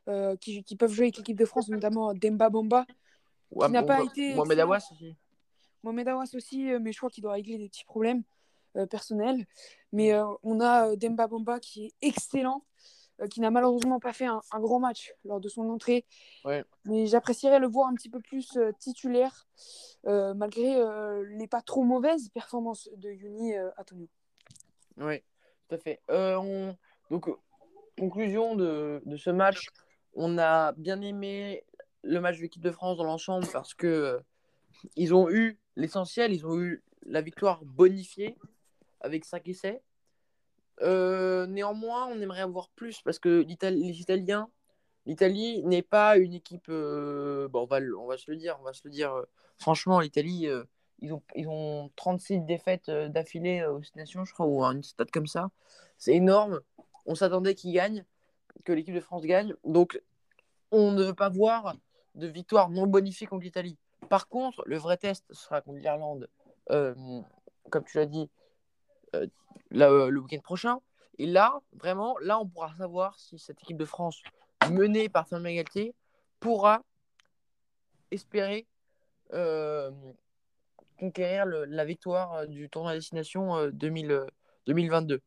euh, 0.08 0.38
qui, 0.38 0.64
qui 0.64 0.78
peuvent 0.78 0.92
jouer 0.92 1.06
avec 1.08 1.18
l'équipe 1.18 1.38
de 1.38 1.46
France, 1.46 1.68
notamment 1.68 2.14
Demba 2.14 2.50
Bamba, 2.50 2.86
Ouais, 3.52 3.68
n'a 3.70 3.82
bon, 3.82 3.88
pas 3.88 4.04
été 4.04 4.34
Mohamed 4.36 4.52
excellent. 4.60 4.68
Awas 4.72 4.88
aussi. 4.92 5.16
Mohamed 5.84 6.08
Awas 6.08 6.30
aussi, 6.34 6.64
mais 6.82 6.92
je 6.94 6.98
crois 6.98 7.10
qu'il 7.10 7.22
doit 7.24 7.34
régler 7.34 7.58
des 7.58 7.68
petits 7.70 7.84
problèmes 7.86 8.24
euh, 8.78 8.86
personnels. 8.86 9.46
Mais 9.92 10.14
euh, 10.14 10.26
on 10.44 10.60
a 10.62 10.96
Demba 10.96 11.28
Bamba 11.28 11.60
qui 11.60 11.86
est 11.88 11.94
excellent, 12.02 12.64
euh, 12.64 12.86
qui 13.30 13.42
n'a 13.42 13.52
malheureusement 13.52 14.00
pas 14.00 14.14
fait 14.14 14.26
un, 14.26 14.42
un 14.52 14.60
grand 14.60 14.80
match 14.80 15.14
lors 15.24 15.40
de 15.40 15.48
son 15.48 15.70
entrée. 15.70 16.06
Ouais. 16.44 16.64
Mais 16.86 17.08
j'apprécierais 17.08 17.60
le 17.60 17.68
voir 17.68 17.88
un 17.88 17.94
petit 17.94 18.10
peu 18.10 18.20
plus 18.20 18.58
euh, 18.58 18.72
titulaire, 18.80 19.48
euh, 20.06 20.34
malgré 20.34 20.76
euh, 20.76 21.26
les 21.38 21.48
pas 21.48 21.62
trop 21.62 21.84
mauvaises 21.84 22.30
performances 22.30 22.90
de 22.98 23.10
Yuni 23.10 23.56
euh, 23.56 23.70
Antonio. 23.78 24.08
Oui, 24.98 25.22
tout 25.68 25.76
à 25.76 25.78
fait. 25.78 26.02
Euh, 26.10 26.36
on... 26.38 26.76
Donc, 27.10 27.28
euh, 27.28 27.36
conclusion 27.98 28.56
de, 28.56 29.02
de 29.06 29.18
ce 29.18 29.30
match, 29.30 29.68
on 30.14 30.38
a 30.38 30.74
bien 30.74 31.02
aimé 31.02 31.64
le 32.04 32.20
match 32.20 32.38
de 32.38 32.42
l'équipe 32.42 32.62
de 32.64 32.72
France 32.72 32.98
dans 32.98 33.04
l'ensemble 33.04 33.48
parce 33.52 33.74
que 33.74 33.88
euh, 33.88 34.20
ils 34.96 35.14
ont 35.14 35.30
eu 35.30 35.60
l'essentiel, 35.76 36.34
ils 36.34 36.46
ont 36.46 36.60
eu 36.60 36.84
la 37.06 37.22
victoire 37.22 37.64
bonifiée 37.64 38.38
avec 39.02 39.26
5 39.26 39.48
essais. 39.48 39.82
Euh, 40.82 41.46
néanmoins, 41.48 42.08
on 42.08 42.20
aimerait 42.20 42.42
avoir 42.42 42.70
plus 42.70 43.02
parce 43.02 43.20
que 43.20 43.46
les 43.48 44.00
Italiens, 44.02 44.50
l'Italie 45.06 45.64
n'est 45.64 45.82
pas 45.82 46.18
une 46.18 46.34
équipe. 46.34 46.68
euh, 46.70 47.48
bon, 47.48 47.62
on, 47.64 47.66
va, 47.66 47.80
on 48.00 48.08
va 48.08 48.18
se 48.18 48.30
le 48.30 48.38
dire, 48.38 48.58
on 48.60 48.64
va 48.64 48.74
se 48.74 48.82
le 48.84 48.90
dire. 48.92 49.14
euh, 49.14 49.24
franchement, 49.58 50.00
l'Italie, 50.00 50.48
ils, 51.00 51.14
ont, 51.14 51.22
ils 51.36 51.48
ont 51.48 51.92
36 51.96 52.42
défaites 52.42 52.90
d'affilée 52.90 53.66
aux 53.66 53.82
Nations, 53.96 54.26
je 54.26 54.34
crois, 54.34 54.46
ou 54.46 54.64
à 54.64 54.70
une 54.74 54.84
stade 54.84 55.12
comme 55.12 55.28
ça. 55.28 55.50
C'est 55.98 56.14
énorme. 56.14 56.62
On 57.06 57.16
s'attendait 57.16 57.56
qu'ils 57.56 57.74
gagnent, 57.74 58.04
que 58.64 58.74
l'équipe 58.74 58.96
de 58.96 59.00
France 59.00 59.24
gagne. 59.24 59.54
Donc, 59.64 60.02
on 60.72 60.92
ne 60.92 61.04
veut 61.04 61.14
pas 61.14 61.30
voir 61.30 61.76
de 62.16 62.28
victoire 62.28 62.70
non 62.70 62.88
bonifiée 62.88 63.28
contre 63.28 63.44
l'Italie. 63.44 63.78
Par 64.10 64.28
contre, 64.28 64.64
le 64.66 64.78
vrai 64.78 64.98
test 64.98 65.26
sera 65.32 65.62
contre 65.62 65.80
l'Irlande, 65.80 66.30
comme 66.68 67.84
tu 67.86 67.98
l'as 67.98 68.06
dit, 68.06 68.30
euh, 69.16 69.28
euh, 69.74 70.10
le 70.10 70.20
week-end 70.20 70.42
prochain. 70.42 70.80
Et 71.18 71.26
là, 71.26 71.62
vraiment, 71.74 72.18
là, 72.20 72.40
on 72.40 72.48
pourra 72.48 72.76
savoir 72.78 73.18
si 73.20 73.40
cette 73.40 73.62
équipe 73.62 73.78
de 73.78 73.86
France, 73.86 74.22
menée 74.70 75.10
par 75.10 75.28
Fabien 75.28 75.56
Galtier, 75.56 75.94
pourra 76.40 76.82
espérer 78.12 78.68
euh, 79.34 79.92
conquérir 81.00 81.46
le- 81.46 81.66
la 81.66 81.86
victoire 81.86 82.48
du 82.48 82.70
tournoi 82.70 82.92
à 82.92 82.96
destination 82.96 83.56
euh, 83.58 83.72
2000, 83.72 84.12
euh, 84.12 84.26
2022. 84.68 85.22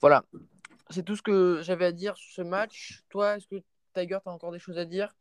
Voilà, 0.00 0.24
c'est 0.90 1.04
tout 1.04 1.16
ce 1.16 1.22
que 1.22 1.60
j'avais 1.62 1.86
à 1.86 1.92
dire 1.92 2.16
sur 2.16 2.32
ce 2.32 2.42
match. 2.42 3.02
Toi, 3.08 3.36
est-ce 3.36 3.46
que 3.46 3.56
Tiger, 3.94 4.18
tu 4.22 4.28
as 4.28 4.32
encore 4.32 4.52
des 4.52 4.58
choses 4.58 4.78
à 4.78 4.84
dire? 4.84 5.14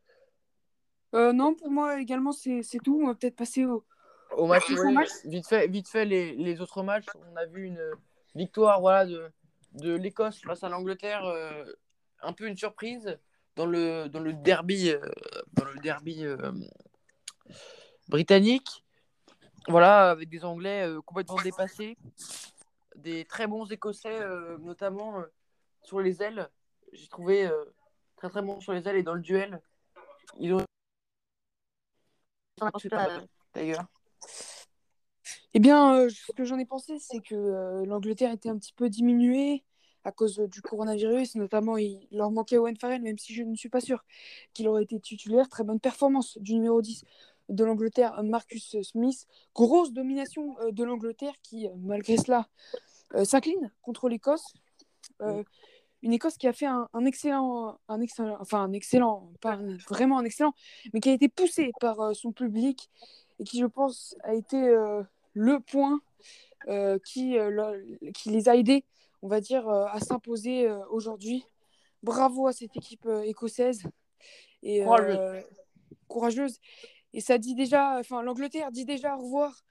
Non, 1.13 1.55
pour 1.55 1.71
moi 1.71 2.01
également, 2.01 2.33
c'est 2.33 2.61
tout. 2.83 2.99
On 3.01 3.07
va 3.07 3.15
peut-être 3.15 3.37
passer 3.37 3.63
au. 3.65 3.85
Au 4.35 4.47
match, 4.47 4.69
ouais, 4.69 4.91
match. 4.91 5.09
vite 5.23 5.47
fait, 5.47 5.67
vite 5.67 5.87
fait 5.87 6.05
les, 6.05 6.35
les 6.35 6.61
autres 6.61 6.83
matchs, 6.83 7.05
on 7.31 7.35
a 7.35 7.45
vu 7.45 7.65
une 7.65 7.81
victoire 8.35 8.81
voilà, 8.81 9.05
de, 9.05 9.31
de 9.73 9.93
l'Écosse 9.95 10.41
face 10.41 10.63
à 10.63 10.69
l'Angleterre, 10.69 11.23
euh, 11.25 11.63
un 12.21 12.33
peu 12.33 12.47
une 12.47 12.57
surprise 12.57 13.17
dans 13.55 13.65
le, 13.65 14.07
dans 14.07 14.19
le 14.19 14.33
derby, 14.33 14.89
euh, 14.89 14.99
dans 15.53 15.65
le 15.65 15.79
derby 15.79 16.25
euh, 16.25 16.51
britannique. 18.09 18.83
Voilà, 19.67 20.11
avec 20.11 20.29
des 20.29 20.45
Anglais 20.45 20.87
complètement 21.05 21.41
dépassés, 21.41 21.97
des 22.95 23.25
très 23.25 23.47
bons 23.47 23.65
Écossais, 23.71 24.19
notamment 24.59 25.23
sur 25.81 26.01
les 26.01 26.21
ailes. 26.21 26.49
J'ai 26.93 27.07
trouvé 27.07 27.49
très 28.15 28.29
très 28.29 28.43
bons 28.43 28.59
sur 28.61 28.73
les 28.73 28.87
ailes 28.87 28.97
et 28.97 29.01
dans 29.01 29.15
le 29.15 29.21
duel. 29.21 29.59
Ils 30.37 30.53
ont. 30.53 30.63
D'ailleurs. 33.55 33.85
Eh 35.57 35.59
bien, 35.59 35.95
euh, 35.95 36.09
ce 36.09 36.33
que 36.33 36.43
j'en 36.43 36.59
ai 36.59 36.65
pensé, 36.65 36.99
c'est 36.99 37.21
que 37.21 37.33
euh, 37.33 37.85
l'Angleterre 37.85 38.33
était 38.33 38.49
un 38.49 38.57
petit 38.57 38.73
peu 38.73 38.89
diminuée 38.89 39.63
à 40.03 40.11
cause 40.11 40.37
du 40.37 40.61
coronavirus. 40.61 41.35
Notamment, 41.35 41.77
il 41.77 42.09
leur 42.11 42.29
manquait 42.29 42.57
Owen 42.57 42.75
Farrell, 42.75 43.01
même 43.01 43.17
si 43.17 43.33
je 43.33 43.41
ne 43.41 43.55
suis 43.55 43.69
pas 43.69 43.79
sûr 43.79 44.03
qu'il 44.53 44.67
aurait 44.67 44.83
été 44.83 44.99
titulaire. 44.99 45.47
Très 45.47 45.63
bonne 45.63 45.79
performance 45.79 46.37
du 46.39 46.55
numéro 46.55 46.81
10 46.81 47.05
de 47.47 47.63
l'Angleterre, 47.63 48.21
Marcus 48.21 48.75
Smith. 48.81 49.27
Grosse 49.53 49.93
domination 49.93 50.59
euh, 50.59 50.71
de 50.73 50.83
l'Angleterre 50.83 51.35
qui, 51.41 51.69
malgré 51.77 52.17
cela, 52.17 52.49
s'incline 53.23 53.71
contre 53.81 54.09
l'Écosse. 54.09 54.53
une 56.01 56.11
Écosse 56.11 56.37
qui 56.37 56.47
a 56.47 56.53
fait 56.53 56.65
un, 56.65 57.05
excellent, 57.05 57.79
un 57.87 58.01
excellent, 58.01 58.35
enfin 58.41 58.63
un 58.63 58.73
excellent, 58.73 59.31
pas 59.39 59.57
vraiment 59.87 60.17
un 60.17 60.25
excellent, 60.25 60.53
mais 60.93 60.99
qui 60.99 61.09
a 61.09 61.13
été 61.13 61.29
poussé 61.29 61.71
par 61.79 62.13
son 62.13 62.33
public 62.33 62.89
et 63.39 63.43
qui, 63.43 63.59
je 63.59 63.65
pense, 63.65 64.15
a 64.23 64.33
été 64.33 64.57
le 65.35 65.59
point 65.59 65.99
euh, 66.67 66.97
qui, 66.97 67.37
euh, 67.37 67.83
qui 68.15 68.31
les 68.31 68.49
a 68.49 68.55
aidés, 68.55 68.85
on 69.21 69.27
va 69.27 69.39
dire, 69.39 69.69
euh, 69.69 69.85
à 69.91 69.99
s'imposer 69.99 70.67
aujourd'hui. 70.89 71.45
Bravo 72.01 72.47
à 72.47 72.53
cette 72.53 72.75
équipe 72.75 73.07
écossaise 73.23 73.83
et 74.63 74.83
courageuse. 76.07 76.59
Et 77.13 77.21
ça 77.21 77.37
dit 77.37 77.55
déjà, 77.55 77.99
enfin 77.99 78.21
l'Angleterre 78.21 78.71
dit 78.71 78.85
déjà 78.85 79.15
au 79.15 79.21
revoir 79.21 79.65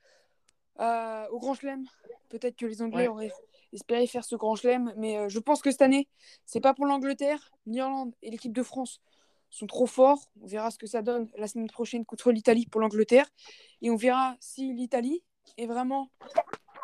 au 1.31 1.39
Grand 1.39 1.55
Chelem. 1.55 1.85
Peut-être 2.29 2.57
que 2.57 2.67
les 2.67 2.83
Anglais 2.83 3.09
auraient 3.09 3.33
espéré 3.73 4.07
faire 4.07 4.25
ce 4.25 4.35
Grand 4.37 4.57
Chelem, 4.57 4.93
mais 4.97 5.29
je 5.29 5.39
pense 5.39 5.63
que 5.63 5.71
cette 5.71 5.83
année, 5.83 6.09
c'est 6.45 6.61
pas 6.61 6.75
pour 6.75 6.87
l'Angleterre, 6.87 7.53
l'Irlande 7.67 8.15
et 8.23 8.31
l'équipe 8.31 8.53
de 8.53 8.63
France 8.63 9.01
sont 9.55 9.67
trop 9.67 9.87
forts. 9.87 10.31
On 10.41 10.47
verra 10.47 10.71
ce 10.71 10.79
que 10.79 10.87
ça 10.87 11.03
donne 11.03 11.31
la 11.37 11.47
semaine 11.47 11.69
prochaine 11.69 12.05
contre 12.05 12.33
l'Italie 12.33 12.67
pour 12.67 12.81
l'Angleterre. 12.81 13.27
Et 13.83 13.91
on 13.91 13.97
verra 13.97 14.37
si 14.41 14.73
l'Italie 14.73 15.23
est 15.57 15.67
vraiment 15.67 16.11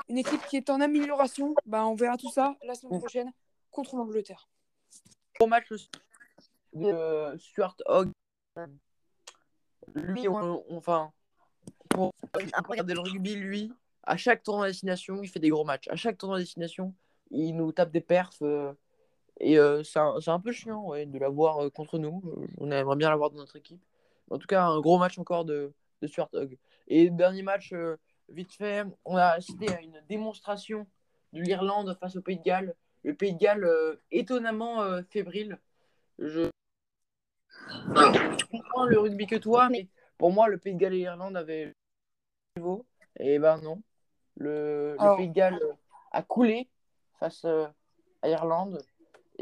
une 0.08 0.18
équipe 0.18 0.44
qui 0.46 0.56
est 0.56 0.70
en 0.70 0.80
amélioration. 0.80 1.54
Bah, 1.66 1.86
on 1.86 1.94
verra 1.94 2.16
tout 2.16 2.30
ça 2.30 2.56
la 2.64 2.74
semaine 2.74 2.98
prochaine 2.98 3.32
contre 3.70 3.96
l'Angleterre. 3.96 4.48
Gros 5.38 5.48
match 5.48 5.68
de 6.72 7.36
Stuart 7.38 7.76
Hogg. 7.86 8.10
Lui, 9.94 10.28
enfin, 10.28 11.12
pour 11.88 12.12
regarder 12.68 12.94
le 12.94 13.00
rugby, 13.00 13.34
lui, 13.34 13.72
à 14.04 14.16
chaque 14.16 14.42
tournoi 14.44 14.66
de 14.66 14.70
destination, 14.70 15.22
il 15.22 15.28
fait 15.28 15.40
des 15.40 15.48
gros 15.48 15.64
matchs. 15.64 15.88
À 15.88 15.96
chaque 15.96 16.18
tournoi 16.18 16.38
de 16.38 16.42
destination, 16.42 16.94
il 17.30 17.56
nous 17.56 17.72
tape 17.72 17.90
des 17.90 18.00
perfs. 18.00 18.42
Euh, 18.42 18.72
et 19.40 19.58
euh, 19.58 19.82
c'est 19.82 19.98
un, 19.98 20.40
peu 20.40 20.52
chiant 20.52 20.86
ouais, 20.86 21.06
de 21.06 21.18
l'avoir 21.18 21.64
euh, 21.64 21.70
contre 21.70 21.98
nous. 21.98 22.22
On 22.58 22.70
aimerait 22.70 22.96
bien 22.96 23.10
l'avoir 23.10 23.30
dans 23.30 23.38
notre 23.38 23.56
équipe. 23.56 23.82
En 24.30 24.38
tout 24.38 24.46
cas, 24.46 24.64
un 24.64 24.80
gros 24.80 24.98
match 24.98 25.18
encore 25.18 25.44
de, 25.44 25.72
de 26.02 26.06
Stuart 26.06 26.28
Hogg. 26.32 26.56
Et 26.88 27.10
dernier 27.10 27.42
match, 27.42 27.74
vite 28.28 28.52
fait, 28.52 28.84
on 29.04 29.16
a 29.16 29.26
assisté 29.26 29.72
à 29.72 29.80
une 29.80 30.00
démonstration 30.08 30.86
de 31.32 31.40
l'Irlande 31.40 31.96
face 32.00 32.16
au 32.16 32.22
Pays 32.22 32.38
de 32.38 32.42
Galles. 32.42 32.74
Le 33.02 33.14
Pays 33.14 33.34
de 33.34 33.38
Galles, 33.38 33.64
euh, 33.64 33.96
étonnamment 34.10 34.82
euh, 34.82 35.02
fébrile. 35.10 35.58
Je... 36.18 36.50
comprends 38.50 38.86
le 38.86 38.98
rugby 38.98 39.26
que 39.26 39.36
toi, 39.36 39.68
mais 39.68 39.88
pour 40.18 40.32
moi, 40.32 40.48
le 40.48 40.58
Pays 40.58 40.74
de 40.74 40.78
Galles 40.78 40.94
et 40.94 40.98
l'Irlande 40.98 41.36
avaient 41.36 41.66
le 41.66 41.74
niveau. 42.56 42.86
Et 43.18 43.38
ben 43.38 43.58
non. 43.62 43.82
Le, 44.36 44.96
Pays 45.16 45.28
de 45.28 45.34
Galles 45.34 45.60
a 46.12 46.22
coulé 46.22 46.68
face 47.18 47.44
euh, 47.44 47.66
à 48.22 48.28
l'Irlande. 48.28 48.82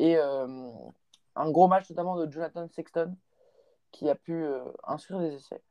Et 0.01 0.17
un 0.17 1.51
gros 1.51 1.69
match 1.69 1.91
notamment 1.91 2.17
de 2.17 2.31
Jonathan 2.31 2.69
Sexton 2.69 3.17
qui 3.91 4.09
a 4.09 4.15
pu 4.15 4.45
inscrire 4.85 5.19
des 5.21 5.35
essais. 5.35 5.63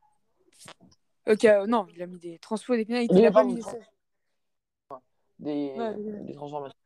Ok, 1.28 1.44
euh, 1.44 1.66
non, 1.66 1.86
il 1.94 2.02
a 2.02 2.06
mis 2.06 2.18
des 2.18 2.38
transpos, 2.38 2.74
des 2.74 2.86
pénalités. 2.86 3.14
Il, 3.14 3.26
a 3.26 3.30
pas 3.30 3.44
mis 3.44 3.60
des, 5.38 5.74
des, 6.24 6.34
transformations. 6.34 6.78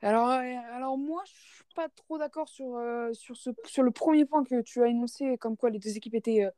Alors, 0.00 0.30
euh, 0.30 0.54
alors 0.72 0.96
moi, 0.96 1.22
je 1.26 1.32
suis 1.32 1.64
pas 1.74 1.90
trop 1.90 2.16
d'accord 2.16 2.48
sur, 2.48 2.76
euh, 2.76 3.12
sur, 3.12 3.36
ce, 3.36 3.50
sur 3.66 3.82
le 3.82 3.90
premier 3.90 4.24
point 4.24 4.42
que 4.42 4.62
tu 4.62 4.82
as 4.82 4.86
énoncé, 4.86 5.36
comme 5.36 5.56
quoi 5.56 5.68
les 5.68 5.78
deux 5.78 5.96
équipes 5.98 6.14
étaient 6.14 6.48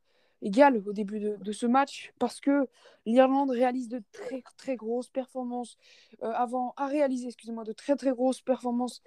égales 0.42 0.82
au 0.86 0.92
début 0.92 1.20
de, 1.20 1.52
ce 1.52 1.66
match, 1.66 2.12
parce 2.18 2.40
que 2.40 2.66
l'Irlande 3.06 3.50
réalise 3.50 3.88
de 3.88 4.02
très 4.12 4.42
très 4.56 4.76
grosses 4.76 5.10
performances 5.10 5.76
avant, 6.22 6.72
a 6.76 6.86
réalisé, 6.86 7.26
excusez-moi, 7.26 7.64
de 7.64 7.72
très 7.72 7.96
très 7.96 8.12
grosses 8.12 8.40
performances 8.40 9.02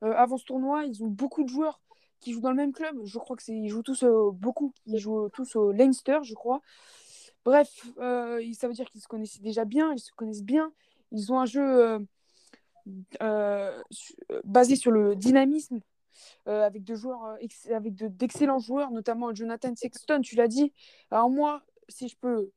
avant 0.00 0.38
ce 0.38 0.44
tournoi. 0.44 0.84
Ils 0.86 1.02
ont 1.04 1.08
beaucoup 1.08 1.42
de 1.42 1.48
joueurs 1.48 1.80
qui 2.20 2.32
jouent 2.32 2.40
dans 2.40 2.50
le 2.50 2.56
même 2.56 2.72
club. 2.72 2.96
Je 3.04 3.18
crois 3.18 3.36
que 3.36 3.42
c'est 3.42 3.54
ils 3.54 3.68
jouent 3.68 3.82
tous 3.82 4.02
euh, 4.02 4.30
beaucoup, 4.32 4.72
ils 4.86 4.98
jouent 4.98 5.28
tous 5.30 5.56
au 5.56 5.72
Leinster, 5.72 6.18
je 6.22 6.34
crois. 6.34 6.60
Bref, 7.44 7.86
euh, 7.98 8.42
ça 8.54 8.68
veut 8.68 8.74
dire 8.74 8.90
qu'ils 8.90 9.00
se 9.00 9.08
connaissent 9.08 9.40
déjà 9.40 9.64
bien, 9.64 9.92
ils 9.92 10.00
se 10.00 10.12
connaissent 10.12 10.42
bien. 10.42 10.72
Ils 11.12 11.32
ont 11.32 11.38
un 11.38 11.46
jeu 11.46 11.98
euh, 13.22 13.82
basé 14.44 14.76
sur 14.76 14.90
le 14.90 15.16
dynamisme, 15.16 15.80
avec 16.46 16.84
de 16.84 16.94
joueurs, 16.94 17.36
avec 17.70 17.94
d'excellents 17.94 18.58
joueurs, 18.58 18.90
notamment 18.90 19.34
Jonathan 19.34 19.74
Sexton. 19.74 20.20
Tu 20.22 20.36
l'as 20.36 20.48
dit. 20.48 20.72
Alors 21.10 21.30
moi, 21.30 21.62
si 21.88 22.08
je 22.08 22.16
peux 22.16 22.50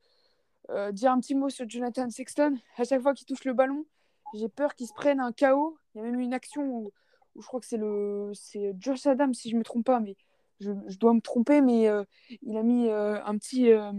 dire 0.91 1.11
un 1.11 1.19
petit 1.19 1.35
mot 1.35 1.49
sur 1.49 1.69
Jonathan 1.69 2.09
Sexton, 2.09 2.57
à 2.77 2.83
chaque 2.83 3.01
fois 3.01 3.13
qu'il 3.13 3.25
touche 3.25 3.43
le 3.43 3.53
ballon, 3.53 3.85
j'ai 4.33 4.49
peur 4.49 4.75
qu'il 4.75 4.87
se 4.87 4.93
prenne 4.93 5.19
un 5.19 5.31
KO. 5.31 5.77
Il 5.93 5.97
y 5.97 6.01
a 6.01 6.03
même 6.03 6.19
une 6.19 6.33
action 6.33 6.63
où 6.63 6.91
je 7.39 7.45
crois 7.45 7.59
que 7.59 7.65
c'est 7.65 7.77
le 7.77 8.31
c'est 8.33 8.73
Josh 8.79 9.05
Adam 9.05 9.33
si 9.33 9.49
je 9.49 9.57
me 9.57 9.63
trompe 9.63 9.85
pas, 9.85 9.99
mais 9.99 10.15
je, 10.59 10.71
dois 10.97 11.13
me 11.13 11.21
tromper, 11.21 11.61
mais 11.61 11.87
euh, 11.87 12.03
il 12.41 12.57
a 12.57 12.63
mis 12.63 12.87
euh, 12.87 13.23
un 13.23 13.37
petit 13.37 13.71
euh, 13.71 13.91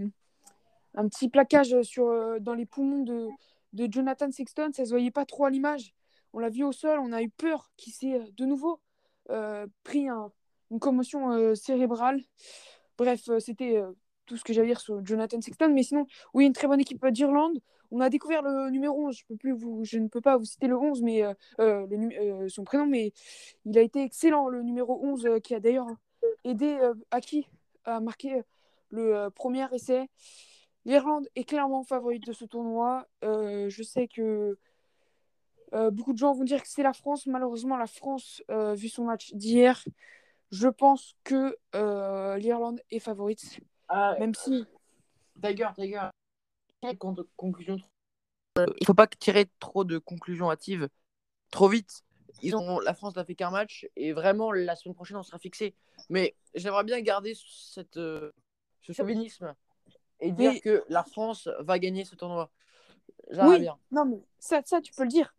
un 0.95 1.09
petit 1.09 1.29
plaquage 1.29 1.81
sur 1.83 2.41
dans 2.41 2.55
les 2.55 2.67
poumons 2.67 3.03
de, 3.03 3.29
de 3.73 3.91
Jonathan 3.91 4.31
Sexton, 4.31 4.71
ça 4.73 4.85
se 4.85 4.91
voyait 4.91 5.11
pas 5.11 5.25
trop 5.25 5.47
à 5.47 5.51
l'image. 5.51 5.95
On 6.35 6.39
l'a 6.39 6.51
vu 6.51 6.65
au 6.65 6.73
sol, 6.73 6.99
on 7.01 7.13
a 7.13 7.23
eu 7.23 7.31
peur 7.31 7.71
qu'il 7.77 7.93
s'est 7.93 8.21
de 8.37 8.45
nouveau 8.45 8.81
pris 9.85 10.09
un, 10.09 10.31
une 10.71 10.79
commotion 10.79 11.55
cérébrale. 11.55 12.21
Bref, 12.99 13.29
c'était 13.39 13.83
tout 14.27 14.37
ce 14.37 14.45
que 14.45 14.53
j'avais 14.53 14.69
à 14.69 14.71
dire 14.71 14.81
sur 14.81 15.05
Jonathan 15.05 15.41
Sexton. 15.41 15.73
Mais 15.73 15.83
sinon, 15.83 16.07
oui, 16.35 16.47
une 16.47 16.53
très 16.53 16.67
bonne 16.67 16.81
équipe 16.81 17.05
d'Irlande. 17.09 17.59
On 17.91 18.01
a 18.01 18.09
découvert 18.09 18.43
le 18.43 18.71
numéro 18.71 19.07
11. 19.07 19.17
Je, 19.17 19.25
peux 19.27 19.37
plus 19.37 19.53
vous, 19.53 19.85
je 19.85 19.99
ne 19.99 20.09
peux 20.09 20.23
pas 20.23 20.39
vous 20.39 20.47
citer 20.47 20.67
le 20.67 20.77
11, 20.77 21.03
mais 21.03 21.23
euh, 21.23 21.35
euh, 21.61 21.87
le, 21.91 22.45
euh, 22.45 22.49
son 22.49 22.65
prénom, 22.65 22.87
mais 22.87 23.13
il 23.67 23.77
a 23.79 23.83
été 23.83 24.03
excellent, 24.03 24.49
le 24.49 24.63
numéro 24.63 24.99
11, 25.05 25.29
qui 25.43 25.55
a 25.55 25.61
d'ailleurs 25.61 25.89
aidé 26.45 26.79
Aki 27.11 27.47
à 27.85 28.01
marquer 28.01 28.43
le 28.91 29.29
premier 29.29 29.67
essai. 29.75 30.09
L'Irlande 30.85 31.29
est 31.37 31.45
clairement 31.45 31.85
favorite 31.85 32.27
de 32.27 32.33
ce 32.33 32.45
tournoi. 32.45 33.07
je 33.23 33.83
sais 33.83 34.09
que 34.09 34.57
beaucoup 35.91 36.13
de 36.13 36.19
gens 36.19 36.33
vont 36.35 36.45
dire 36.45 36.63
que 36.63 36.69
c'est 36.69 36.83
la 36.83 36.93
France. 36.93 37.27
Malheureusement, 37.27 37.77
la 37.77 37.87
France, 37.87 38.43
vu 38.49 38.89
son 38.89 39.05
match 39.05 39.33
d'hier, 39.35 39.83
je 40.51 40.69
pense 40.69 41.17
que 41.25 41.57
l'Irlande 42.39 42.81
est 42.91 42.99
favorite. 42.99 43.61
Ah, 43.89 44.17
même 44.19 44.35
si. 44.35 44.65
D'ailleurs, 45.37 45.75
d'ailleurs, 45.77 46.11
conclusion. 47.37 47.79
Il 48.57 48.87
faut 48.87 48.95
pas 48.95 49.07
tirer 49.07 49.47
trop 49.61 49.85
de 49.85 49.99
conclusions 49.99 50.51
hâtives 50.51 50.89
trop 51.51 51.69
vite. 51.69 52.03
Ils 52.43 52.57
ont, 52.57 52.81
la 52.81 52.95
France 52.95 53.15
n'a 53.15 53.25
fait 53.25 53.37
qu'un 53.37 53.51
match 53.51 53.87
et 53.95 54.13
vraiment 54.13 54.51
la 54.51 54.75
semaine 54.75 54.95
prochaine 54.95 55.17
on 55.17 55.23
sera 55.23 55.39
fixé. 55.39 55.75
Mais 56.09 56.35
j'aimerais 56.55 56.83
bien 56.83 57.01
garder 57.01 57.35
cette, 57.47 57.99
euh, 57.99 58.33
ce 58.81 58.93
chauvinisme 58.93 59.55
et 60.19 60.33
dire 60.33 60.61
que 60.61 60.83
la 60.89 61.05
France 61.05 61.49
va 61.61 61.79
gagner 61.79 62.05
ce 62.05 62.17
tournoi. 62.17 62.51
Oui, 63.31 63.61
bien. 63.61 63.79
non 63.93 64.05
mais 64.05 64.23
ça, 64.39 64.61
ça 64.65 64.81
tu 64.81 64.93
peux 64.93 65.05
le 65.05 65.09
dire. 65.09 65.35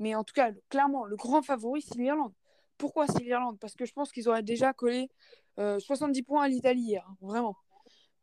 Mais 0.00 0.14
en 0.14 0.24
tout 0.24 0.32
cas, 0.34 0.50
clairement, 0.70 1.04
le 1.04 1.14
grand 1.14 1.42
favori 1.42 1.82
c'est 1.82 1.98
l'Irlande. 1.98 2.32
Pourquoi 2.78 3.06
c'est 3.06 3.22
l'Irlande? 3.22 3.58
Parce 3.60 3.74
que 3.74 3.84
je 3.84 3.92
pense 3.92 4.10
qu'ils 4.10 4.28
auraient 4.28 4.42
déjà 4.42 4.72
collé 4.72 5.10
70 5.56 6.20
euh, 6.20 6.24
points 6.24 6.42
à 6.42 6.48
l'Italie 6.48 6.80
hier, 6.80 7.06
hein, 7.06 7.16
vraiment. 7.20 7.54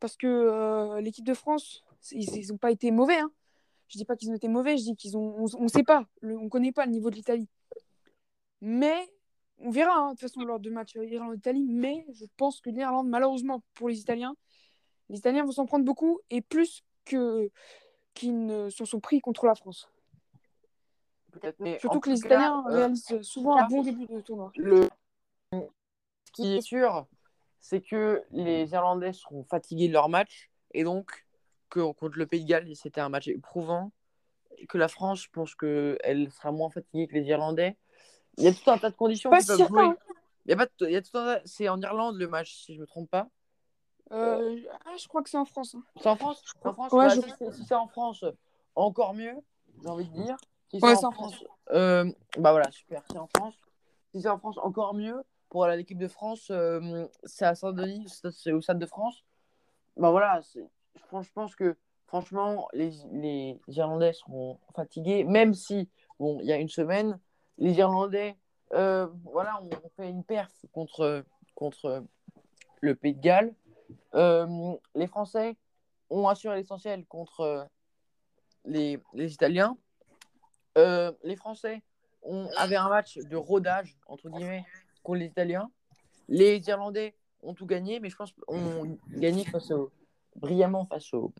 Parce 0.00 0.16
que 0.16 0.26
euh, 0.26 1.00
l'équipe 1.00 1.24
de 1.24 1.34
France, 1.34 1.84
ils 2.10 2.48
n'ont 2.48 2.58
pas 2.58 2.72
été 2.72 2.90
mauvais. 2.90 3.18
Hein. 3.18 3.30
Je 3.88 3.96
dis 3.96 4.04
pas 4.04 4.16
qu'ils 4.16 4.30
ont 4.30 4.34
été 4.34 4.48
mauvais, 4.48 4.76
je 4.76 4.82
dis 4.82 4.96
qu'ils 4.96 5.16
ont. 5.16 5.46
On 5.56 5.62
ne 5.62 5.68
sait 5.68 5.84
pas, 5.84 6.04
on 6.22 6.44
ne 6.44 6.48
connaît 6.48 6.72
pas 6.72 6.84
le 6.84 6.92
niveau 6.92 7.10
de 7.10 7.14
l'Italie. 7.14 7.48
Mais 8.60 9.08
on 9.58 9.70
verra, 9.70 9.96
hein, 9.96 10.06
de 10.08 10.10
toute 10.12 10.22
façon, 10.22 10.42
lors 10.42 10.58
de 10.58 10.70
match 10.70 10.94
Irlande-Italie. 10.96 11.64
Mais 11.68 12.04
je 12.12 12.24
pense 12.36 12.60
que 12.60 12.70
l'Irlande, 12.70 13.08
malheureusement 13.08 13.62
pour 13.74 13.88
les 13.88 14.00
Italiens, 14.00 14.34
les 15.08 15.18
Italiens 15.18 15.44
vont 15.44 15.52
s'en 15.52 15.66
prendre 15.66 15.84
beaucoup 15.84 16.20
et 16.30 16.42
plus 16.42 16.82
qu'ils 17.04 17.50
ne 18.46 18.68
s'en 18.68 18.84
sont 18.84 19.00
pris 19.00 19.20
contre 19.20 19.46
la 19.46 19.54
France. 19.54 19.88
Surtout 21.78 22.00
que 22.00 22.10
les 22.10 22.18
Italiens 22.20 22.64
euh, 22.68 22.72
réalisent 22.74 23.22
souvent 23.22 23.56
un 23.58 23.66
bon 23.66 23.82
début 23.82 24.06
de 24.06 24.20
tournoi. 24.20 24.52
Le... 24.56 24.88
Ce 25.52 26.32
qui 26.32 26.56
est 26.56 26.60
sûr, 26.60 27.06
c'est 27.60 27.80
que 27.80 28.22
les 28.30 28.70
Irlandais 28.72 29.12
seront 29.12 29.44
fatigués 29.44 29.88
de 29.88 29.92
leur 29.92 30.08
match 30.08 30.50
et 30.72 30.84
donc 30.84 31.26
que 31.70 31.80
contre 31.92 32.18
le 32.18 32.26
Pays 32.26 32.44
de 32.44 32.48
Galles, 32.48 32.76
c'était 32.76 33.00
un 33.00 33.08
match 33.08 33.28
éprouvant. 33.28 33.92
Que 34.68 34.78
la 34.78 34.88
France, 34.88 35.22
je 35.22 35.28
pense 35.30 35.54
qu'elle 35.54 36.30
sera 36.32 36.52
moins 36.52 36.70
fatiguée 36.70 37.06
que 37.06 37.14
les 37.14 37.26
Irlandais. 37.26 37.76
Il 38.36 38.44
y 38.44 38.48
a 38.48 38.52
tout 38.52 38.70
un 38.70 38.78
tas 38.78 38.90
de 38.90 38.96
conditions 38.96 39.30
qui 39.30 39.46
peuvent 39.46 39.68
jouer. 39.68 39.90
y 40.46 40.52
a 40.52 40.56
pas 40.56 40.66
de- 40.66 40.88
y 40.88 40.96
a 40.96 41.02
tout 41.02 41.16
un- 41.18 41.40
C'est 41.44 41.68
en 41.68 41.80
Irlande 41.80 42.16
le 42.16 42.28
match, 42.28 42.54
si 42.54 42.74
je 42.74 42.80
me 42.80 42.86
trompe 42.86 43.10
pas. 43.10 43.28
Euh, 44.12 44.60
ah, 44.86 44.96
je 44.98 45.06
crois 45.08 45.22
que 45.22 45.28
c'est 45.30 45.36
en 45.38 45.44
France. 45.44 45.74
hein. 45.74 45.82
C'est 46.00 46.08
en 46.08 46.16
France? 46.16 46.42
En 46.62 46.72
France 46.72 46.92
Ouais, 46.92 47.08
Bah, 47.08 47.14
je- 47.14 47.50
Si 47.52 47.64
c'est 47.64 47.74
en 47.74 47.88
France, 47.88 48.24
encore 48.74 49.14
mieux, 49.14 49.34
j'ai 49.82 49.88
envie 49.88 50.08
de 50.08 50.12
dire. 50.22 50.36
Si 50.70 50.78
Ouais, 50.82 50.96
c'est 50.96 51.04
en 51.06 51.10
France, 51.12 51.44
euh, 51.70 52.04
bah 52.38 52.52
voilà, 52.52 52.70
super, 52.70 53.02
c'est 53.10 53.18
en 53.18 53.28
France. 53.36 53.54
Si 54.12 54.22
c'est 54.22 54.28
en 54.28 54.38
France, 54.38 54.58
encore 54.58 54.94
mieux. 54.94 55.22
Pour 55.48 55.66
l'équipe 55.66 55.96
de 55.96 56.08
France, 56.08 56.48
euh, 56.50 57.06
c'est 57.24 57.46
à 57.46 57.54
Saint-Denis, 57.54 58.06
c'est 58.32 58.52
au 58.52 58.60
Stade 58.60 58.78
de 58.78 58.84
France. 58.84 59.24
Bah 59.96 60.10
voilà, 60.10 60.40
je 60.54 60.60
pense, 61.08 61.26
je 61.26 61.32
pense 61.32 61.56
que 61.56 61.76
franchement, 62.06 62.68
les, 62.74 62.90
les 63.12 63.58
Irlandais 63.68 64.12
seront 64.12 64.58
fatigués, 64.76 65.24
même 65.24 65.54
si, 65.54 65.88
bon, 66.18 66.38
il 66.40 66.46
y 66.46 66.52
a 66.52 66.56
une 66.56 66.68
semaine, 66.68 67.18
les 67.56 67.78
Irlandais, 67.78 68.36
euh, 68.74 69.06
voilà, 69.24 69.58
on, 69.62 69.70
on 69.84 69.88
fait 69.96 70.10
une 70.10 70.22
perf 70.22 70.52
contre, 70.72 71.24
contre 71.54 72.04
le 72.82 72.94
Pays 72.94 73.14
de 73.14 73.20
Galles. 73.20 73.54
Euh, 74.14 74.74
les 74.94 75.06
Français 75.06 75.56
ont 76.10 76.28
assuré 76.28 76.56
l'essentiel 76.56 77.06
contre 77.06 77.66
les, 78.66 79.02
les 79.14 79.32
Italiens. 79.32 79.78
Euh, 80.78 81.12
les 81.24 81.36
Français 81.36 81.82
ont, 82.22 82.48
avaient 82.56 82.76
un 82.76 82.88
match 82.88 83.18
de 83.18 83.36
rodage, 83.36 83.96
entre 84.06 84.30
guillemets, 84.30 84.64
contre 85.02 85.18
les 85.18 85.26
Italiens. 85.26 85.70
Les 86.28 86.56
Irlandais 86.68 87.16
ont 87.42 87.54
tout 87.54 87.66
gagné, 87.66 88.00
mais 88.00 88.10
je 88.10 88.16
pense 88.16 88.32
ont 88.46 88.96
gagné 89.10 89.44
face 89.44 89.70
au, 89.72 89.90
brillamment 90.36 90.86
face 90.86 91.12
aux, 91.12 91.32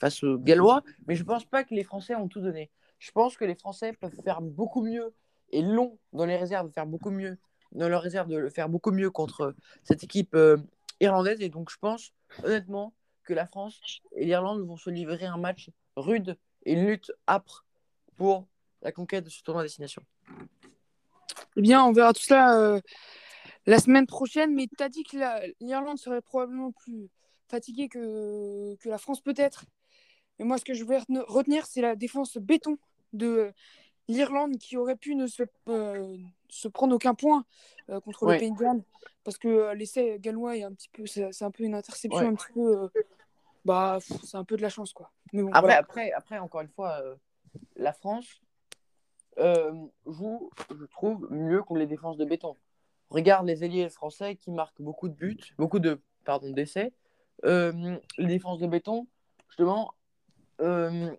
face 0.00 0.24
aux 0.24 0.38
Gallois. 0.38 0.82
Mais 1.06 1.14
je 1.14 1.22
pense 1.22 1.44
pas 1.44 1.62
que 1.62 1.74
les 1.74 1.84
Français 1.84 2.16
ont 2.16 2.28
tout 2.28 2.40
donné. 2.40 2.70
Je 2.98 3.12
pense 3.12 3.36
que 3.36 3.44
les 3.44 3.54
Français 3.54 3.92
peuvent 3.92 4.20
faire 4.24 4.40
beaucoup 4.40 4.82
mieux 4.82 5.14
et 5.52 5.62
long 5.62 5.98
dans 6.12 6.26
les 6.26 6.36
réserves, 6.36 6.70
faire 6.72 6.86
beaucoup 6.86 7.10
mieux 7.10 7.38
dans 7.72 7.88
leurs 7.88 8.02
réserves, 8.02 8.28
de 8.28 8.36
le 8.36 8.50
faire 8.50 8.68
beaucoup 8.68 8.90
mieux 8.90 9.10
contre 9.10 9.54
cette 9.84 10.02
équipe 10.02 10.34
euh, 10.34 10.56
irlandaise. 10.98 11.40
Et 11.40 11.48
donc, 11.48 11.70
je 11.70 11.78
pense 11.78 12.12
honnêtement 12.42 12.94
que 13.22 13.32
la 13.32 13.46
France 13.46 13.80
et 14.16 14.24
l'Irlande 14.24 14.66
vont 14.66 14.76
se 14.76 14.90
livrer 14.90 15.26
un 15.26 15.36
match 15.36 15.70
rude 15.96 16.36
et 16.64 16.72
une 16.72 16.86
lutte 16.86 17.12
âpre 17.28 17.64
pour 18.20 18.46
la 18.82 18.92
conquête 18.92 19.24
de 19.24 19.30
ce 19.30 19.42
tournoi 19.42 19.62
à 19.62 19.64
destination. 19.64 20.02
Eh 21.56 21.62
bien, 21.62 21.82
on 21.82 21.92
verra 21.92 22.12
tout 22.12 22.20
cela 22.20 22.54
euh, 22.60 22.78
la 23.64 23.78
semaine 23.78 24.06
prochaine. 24.06 24.54
Mais 24.54 24.66
tu 24.66 24.84
as 24.84 24.90
dit 24.90 25.04
que 25.04 25.16
la- 25.16 25.40
l'Irlande 25.58 25.96
serait 25.96 26.20
probablement 26.20 26.70
plus 26.70 27.08
fatiguée 27.48 27.88
que, 27.88 28.76
que 28.76 28.90
la 28.90 28.98
France, 28.98 29.22
peut-être. 29.22 29.64
Mais 30.38 30.44
moi, 30.44 30.58
ce 30.58 30.66
que 30.66 30.74
je 30.74 30.84
vais 30.84 30.98
retenir, 31.28 31.64
c'est 31.64 31.80
la 31.80 31.96
défense 31.96 32.36
béton 32.36 32.76
de 33.14 33.54
l'Irlande 34.06 34.58
qui 34.58 34.76
aurait 34.76 34.96
pu 34.96 35.14
ne 35.14 35.26
se, 35.26 35.44
euh, 35.70 36.18
se 36.50 36.68
prendre 36.68 36.94
aucun 36.94 37.14
point 37.14 37.46
euh, 37.88 38.00
contre 38.00 38.24
Ouais. 38.26 38.34
le 38.34 38.38
Pays 38.40 38.52
de 38.52 38.58
Galles. 38.58 38.82
Parce 39.24 39.38
que 39.38 39.48
euh, 39.48 39.74
l'essai 39.74 40.18
gallois 40.20 40.58
est 40.58 40.62
un 40.64 40.74
petit 40.74 40.90
peu, 40.90 41.06
c'est 41.06 41.42
un 41.42 41.50
peu 41.50 41.64
une 41.64 41.74
interception, 41.74 42.20
Ouais. 42.20 42.26
un 42.26 42.34
petit 42.34 42.52
peu. 42.52 42.90
bah, 43.64 43.98
c'est 44.24 44.36
un 44.36 44.44
peu 44.44 44.58
de 44.58 44.62
la 44.62 44.68
chance, 44.68 44.92
quoi. 44.92 45.10
Mais 45.32 45.40
bon, 45.42 45.48
Après, 45.48 45.60
voilà. 45.62 45.78
après, 45.78 46.12
après, 46.12 46.38
encore 46.38 46.60
une 46.60 46.68
fois, 46.68 47.02
la 47.76 47.92
France 47.92 48.40
euh, 49.38 49.72
joue, 50.06 50.50
je 50.70 50.84
trouve, 50.86 51.28
mieux 51.30 51.62
qu'on 51.62 51.76
les 51.76 51.86
défenses 51.86 52.16
de 52.16 52.24
béton. 52.24 52.56
Regarde 53.10 53.46
les 53.46 53.64
ailiers 53.64 53.88
français 53.88 54.36
qui 54.36 54.50
marquent 54.50 54.80
beaucoup 54.80 55.08
de 55.08 55.14
buts, 55.14 55.54
beaucoup 55.58 55.78
de 55.78 56.00
pardon 56.24 56.50
d'essais. 56.50 56.92
Euh, 57.44 57.96
les 58.18 58.26
défenses 58.26 58.60
de 58.60 58.66
béton, 58.66 59.08
justement, 59.48 59.94
euh, 60.60 61.10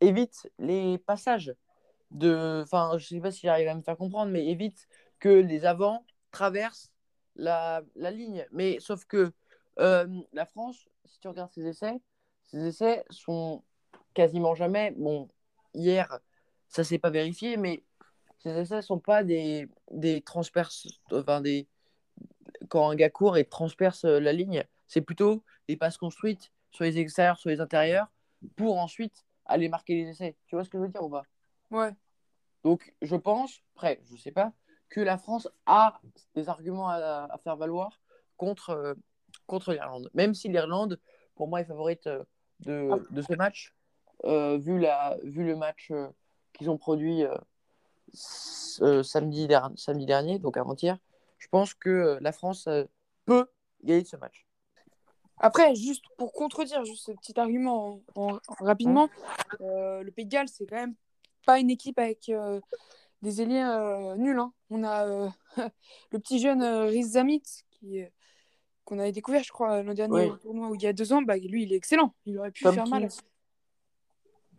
évitent 0.00 0.50
les 0.58 0.98
passages 0.98 1.54
de. 2.10 2.62
Enfin, 2.62 2.98
je 2.98 3.06
sais 3.06 3.20
pas 3.20 3.30
si 3.30 3.42
j'arrive 3.42 3.68
à 3.68 3.74
me 3.74 3.82
faire 3.82 3.96
comprendre, 3.96 4.32
mais 4.32 4.46
évite 4.46 4.88
que 5.18 5.28
les 5.28 5.64
avants 5.64 6.04
traversent 6.30 6.92
la, 7.36 7.82
la 7.94 8.10
ligne. 8.10 8.46
Mais 8.52 8.78
sauf 8.80 9.04
que 9.04 9.32
euh, 9.78 10.06
la 10.32 10.44
France, 10.44 10.88
si 11.04 11.18
tu 11.20 11.28
regardes 11.28 11.52
ses 11.52 11.66
essais, 11.66 12.00
ses 12.44 12.66
essais 12.66 13.04
sont 13.10 13.62
quasiment 14.14 14.54
jamais. 14.54 14.92
Bon, 14.96 15.28
hier, 15.78 16.18
ça 16.68 16.84
s'est 16.84 16.98
pas 16.98 17.10
vérifié, 17.10 17.56
mais 17.56 17.82
ces 18.38 18.50
essais 18.50 18.82
sont 18.82 18.98
pas 18.98 19.24
des, 19.24 19.68
des 19.90 20.20
transperces. 20.20 20.86
Enfin, 21.12 21.40
des. 21.40 21.66
Quand 22.68 22.90
un 22.90 22.96
gars 22.96 23.10
court 23.10 23.36
et 23.36 23.44
transperce 23.44 24.04
la 24.04 24.32
ligne, 24.32 24.64
c'est 24.86 25.00
plutôt 25.00 25.42
des 25.68 25.76
passes 25.76 25.96
construites 25.96 26.52
sur 26.70 26.84
les 26.84 26.98
extérieurs, 26.98 27.38
sur 27.38 27.50
les 27.50 27.60
intérieurs, 27.60 28.08
pour 28.56 28.78
ensuite 28.78 29.24
aller 29.46 29.68
marquer 29.68 29.94
les 29.94 30.10
essais. 30.10 30.36
Tu 30.46 30.54
vois 30.54 30.64
ce 30.64 30.70
que 30.70 30.78
je 30.78 30.82
veux 30.82 30.88
dire 30.88 31.02
ou 31.02 31.10
pas? 31.10 31.24
Ouais. 31.70 31.94
donc, 32.64 32.94
je 33.02 33.16
pense, 33.16 33.60
après, 33.74 34.00
je 34.10 34.16
sais 34.16 34.32
pas, 34.32 34.52
que 34.88 35.00
la 35.00 35.18
France 35.18 35.48
a 35.66 36.00
des 36.34 36.48
arguments 36.48 36.88
à, 36.88 37.28
à 37.30 37.38
faire 37.38 37.56
valoir 37.56 38.00
contre, 38.36 38.70
euh, 38.70 38.94
contre 39.46 39.72
l'Irlande. 39.72 40.10
Même 40.14 40.34
si 40.34 40.48
l'Irlande, 40.48 41.00
pour 41.34 41.48
moi, 41.48 41.60
est 41.60 41.64
favorite 41.64 42.06
euh, 42.06 42.24
de, 42.60 42.90
de 43.10 43.22
ce 43.22 43.34
match, 43.34 43.74
vu, 44.24 44.78
la, 44.78 45.16
vu 45.22 45.44
le 45.44 45.56
match 45.56 45.90
euh, 45.90 46.08
qu'ils 46.52 46.70
ont 46.70 46.76
produit 46.78 47.24
euh, 47.24 47.34
euh, 48.80 49.02
samedi, 49.02 49.46
der- 49.46 49.70
samedi 49.76 50.06
dernier, 50.06 50.38
donc 50.38 50.56
avant-hier, 50.56 50.98
je 51.38 51.48
pense 51.48 51.74
que 51.74 51.88
euh, 51.90 52.18
la 52.20 52.32
France 52.32 52.66
euh, 52.66 52.84
peut 53.26 53.46
gagner 53.84 54.04
ce 54.04 54.16
match. 54.16 54.46
Après, 55.40 55.74
juste 55.76 56.04
pour 56.16 56.32
contredire 56.32 56.84
juste 56.84 57.06
ce 57.06 57.12
petit 57.12 57.38
argument 57.38 58.00
en- 58.16 58.32
en- 58.34 58.38
rapidement, 58.58 59.08
euh, 59.60 60.02
le 60.02 60.10
Pays 60.10 60.24
de 60.24 60.30
Galles, 60.30 60.48
c'est 60.48 60.66
quand 60.66 60.76
même 60.76 60.94
pas 61.46 61.60
une 61.60 61.70
équipe 61.70 61.98
avec 61.98 62.28
euh, 62.28 62.60
des 63.22 63.40
ailiers 63.40 63.62
euh, 63.62 64.16
nuls. 64.16 64.38
hein. 64.38 64.52
On 64.70 64.82
a 64.82 65.06
euh, 65.06 65.28
le 66.10 66.18
petit 66.18 66.40
jeune 66.40 66.62
euh, 66.62 66.86
Riz 66.86 67.04
Zamit 67.10 67.42
qui, 67.70 68.02
euh, 68.02 68.08
qu'on 68.84 68.98
avait 68.98 69.12
découvert, 69.12 69.44
je 69.44 69.52
crois, 69.52 69.82
l'an 69.82 69.94
dernier 69.94 70.16
Oui. 70.16 70.30
au 70.30 70.36
tournoi 70.38 70.68
où 70.70 70.74
il 70.74 70.82
y 70.82 70.86
a 70.88 70.92
deux 70.92 71.12
ans. 71.12 71.22
Bah, 71.22 71.36
lui, 71.36 71.62
il 71.62 71.72
est 71.72 71.76
excellent. 71.76 72.14
Il 72.26 72.36
aurait 72.38 72.50
pu 72.50 72.64
faire 72.64 72.86
mal. 72.88 73.08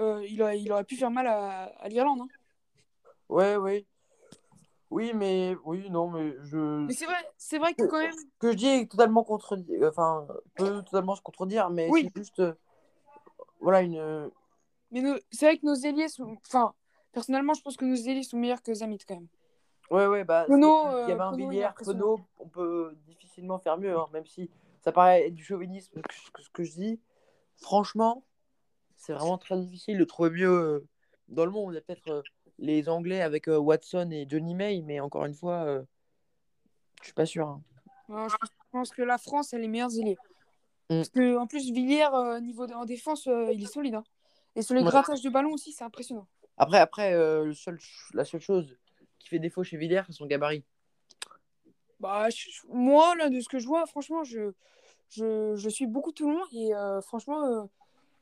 Euh, 0.01 0.25
il, 0.27 0.41
aurait, 0.41 0.59
il 0.61 0.71
aurait 0.71 0.83
pu 0.83 0.95
faire 0.95 1.11
mal 1.11 1.27
à, 1.27 1.63
à 1.79 1.87
l'Irlande. 1.89 2.21
hein. 2.21 2.27
Ouais, 3.27 3.55
ouais. 3.57 3.85
Oui, 4.89 5.11
mais 5.13 5.55
oui, 5.65 5.89
non, 5.89 6.09
mais 6.09 6.33
je. 6.45 6.57
Mais 6.87 6.93
c'est 6.93 7.05
vrai, 7.05 7.17
c'est 7.37 7.59
vrai 7.59 7.73
que 7.75 7.83
quand 7.83 7.99
même. 7.99 8.11
Ce 8.11 8.23
que 8.39 8.51
je 8.51 8.57
dis 8.57 8.65
est 8.67 8.89
totalement 8.91 9.23
contredit, 9.23 9.71
enfin, 9.85 10.25
peut 10.55 10.81
totalement 10.83 11.15
se 11.15 11.21
contredire, 11.21 11.69
mais 11.69 11.89
Oui. 11.91 12.09
c'est 12.13 12.21
juste, 12.21 12.39
euh, 12.39 12.53
voilà, 13.59 13.81
une. 13.81 14.31
Mais 14.91 15.01
nos- 15.01 15.19
c'est 15.31 15.45
vrai 15.45 15.57
que 15.59 15.65
nos 15.67 15.75
ailiers 15.75 16.07
sont. 16.07 16.35
Enfin, 16.47 16.73
personnellement, 17.11 17.53
je 17.53 17.61
pense 17.61 17.77
que 17.77 17.85
nos 17.85 17.95
ailiers 17.95 18.23
sont 18.23 18.37
meilleurs 18.37 18.63
que 18.63 18.73
Zamit 18.73 18.97
quand 19.07 19.15
même. 19.15 19.27
Ouais, 19.91 20.07
ouais, 20.07 20.23
bah. 20.23 20.45
Penaud, 20.47 20.81
c'est- 20.85 20.95
euh, 20.95 21.07
Gabin 21.07 21.31
Penaud, 21.31 21.51
il 21.51 21.57
est 21.57 21.59
Villiers. 21.59 21.69
Penaud, 21.85 22.19
on 22.39 22.47
peut 22.47 22.95
difficilement 23.05 23.59
faire 23.59 23.77
mieux, 23.77 23.95
hein, 23.95 24.07
même 24.11 24.25
si 24.25 24.49
ça 24.81 24.91
paraît 24.91 25.27
être 25.27 25.35
du 25.35 25.43
chauvinisme, 25.43 26.01
que, 26.01 26.31
que- 26.33 26.41
ce 26.41 26.49
que 26.49 26.63
je 26.63 26.71
dis. 26.71 26.99
Franchement, 27.57 28.23
c'est 28.99 29.13
vraiment 29.13 29.37
très 29.37 29.57
difficile 29.57 29.97
de 29.97 30.03
trouver 30.03 30.29
mieux 30.29 30.49
euh, 30.51 30.87
dans 31.29 31.45
le 31.45 31.51
monde. 31.51 31.71
Il 31.71 31.75
y 31.75 31.77
a 31.77 31.81
peut-être 31.81 32.07
euh, 32.09 32.21
les 32.57 32.89
Anglais 32.89 33.21
avec 33.21 33.47
euh, 33.47 33.57
Watson 33.57 34.09
et 34.11 34.27
Johnny 34.29 34.53
May, 34.53 34.81
mais 34.81 34.99
encore 34.99 35.25
une 35.25 35.33
fois, 35.33 35.63
euh, 35.63 35.81
je 36.99 37.05
suis 37.05 37.13
pas 37.13 37.25
sûr. 37.25 37.47
hein. 37.47 37.63
Non, 38.09 38.27
je 38.27 38.35
pense- 38.71 38.89
je 38.89 38.93
que 38.95 39.01
la 39.01 39.17
France 39.17 39.53
a 39.53 39.57
les 39.57 39.67
meilleurs 39.67 39.95
ailiers. 39.97 40.17
Mm. 40.89 40.97
Parce 40.97 41.09
que, 41.09 41.37
en 41.37 41.47
plus, 41.47 41.71
Villiers, 41.71 42.09
niveau 42.41 42.67
de- 42.67 42.73
en 42.73 42.85
défense, 42.85 43.25
il 43.25 43.63
est 43.63 43.71
solide. 43.71 43.95
hein. 43.95 44.03
Et 44.55 44.61
sur 44.61 44.75
les 44.75 44.81
Ouais. 44.81 44.89
grattages 44.89 45.21
de 45.21 45.29
ballon 45.29 45.53
aussi, 45.53 45.71
c'est 45.71 45.83
impressionnant. 45.83 46.27
Après, 46.57 46.79
après 46.79 47.13
euh, 47.13 47.45
le 47.45 47.53
seul, 47.53 47.79
la 48.13 48.25
seule 48.25 48.41
chose 48.41 48.77
qui 49.19 49.29
fait 49.29 49.39
défaut 49.39 49.63
chez 49.63 49.77
Villiers, 49.77 50.01
c'est 50.07 50.13
son 50.13 50.25
gabarit. 50.25 50.65
Bah, 51.99 52.29
je- 52.29 52.49
je- 52.49 52.67
moi, 52.67 53.15
là, 53.15 53.29
de 53.29 53.39
ce 53.39 53.47
que 53.47 53.59
je 53.59 53.67
vois, 53.67 53.85
franchement, 53.85 54.23
je, 54.23 54.51
je, 55.09 55.55
je 55.55 55.69
suis 55.69 55.85
beaucoup 55.87 56.11
Toulon 56.11 56.41
et 56.51 56.73
euh, 56.75 57.01
franchement, 57.01 57.45
euh, 57.45 57.63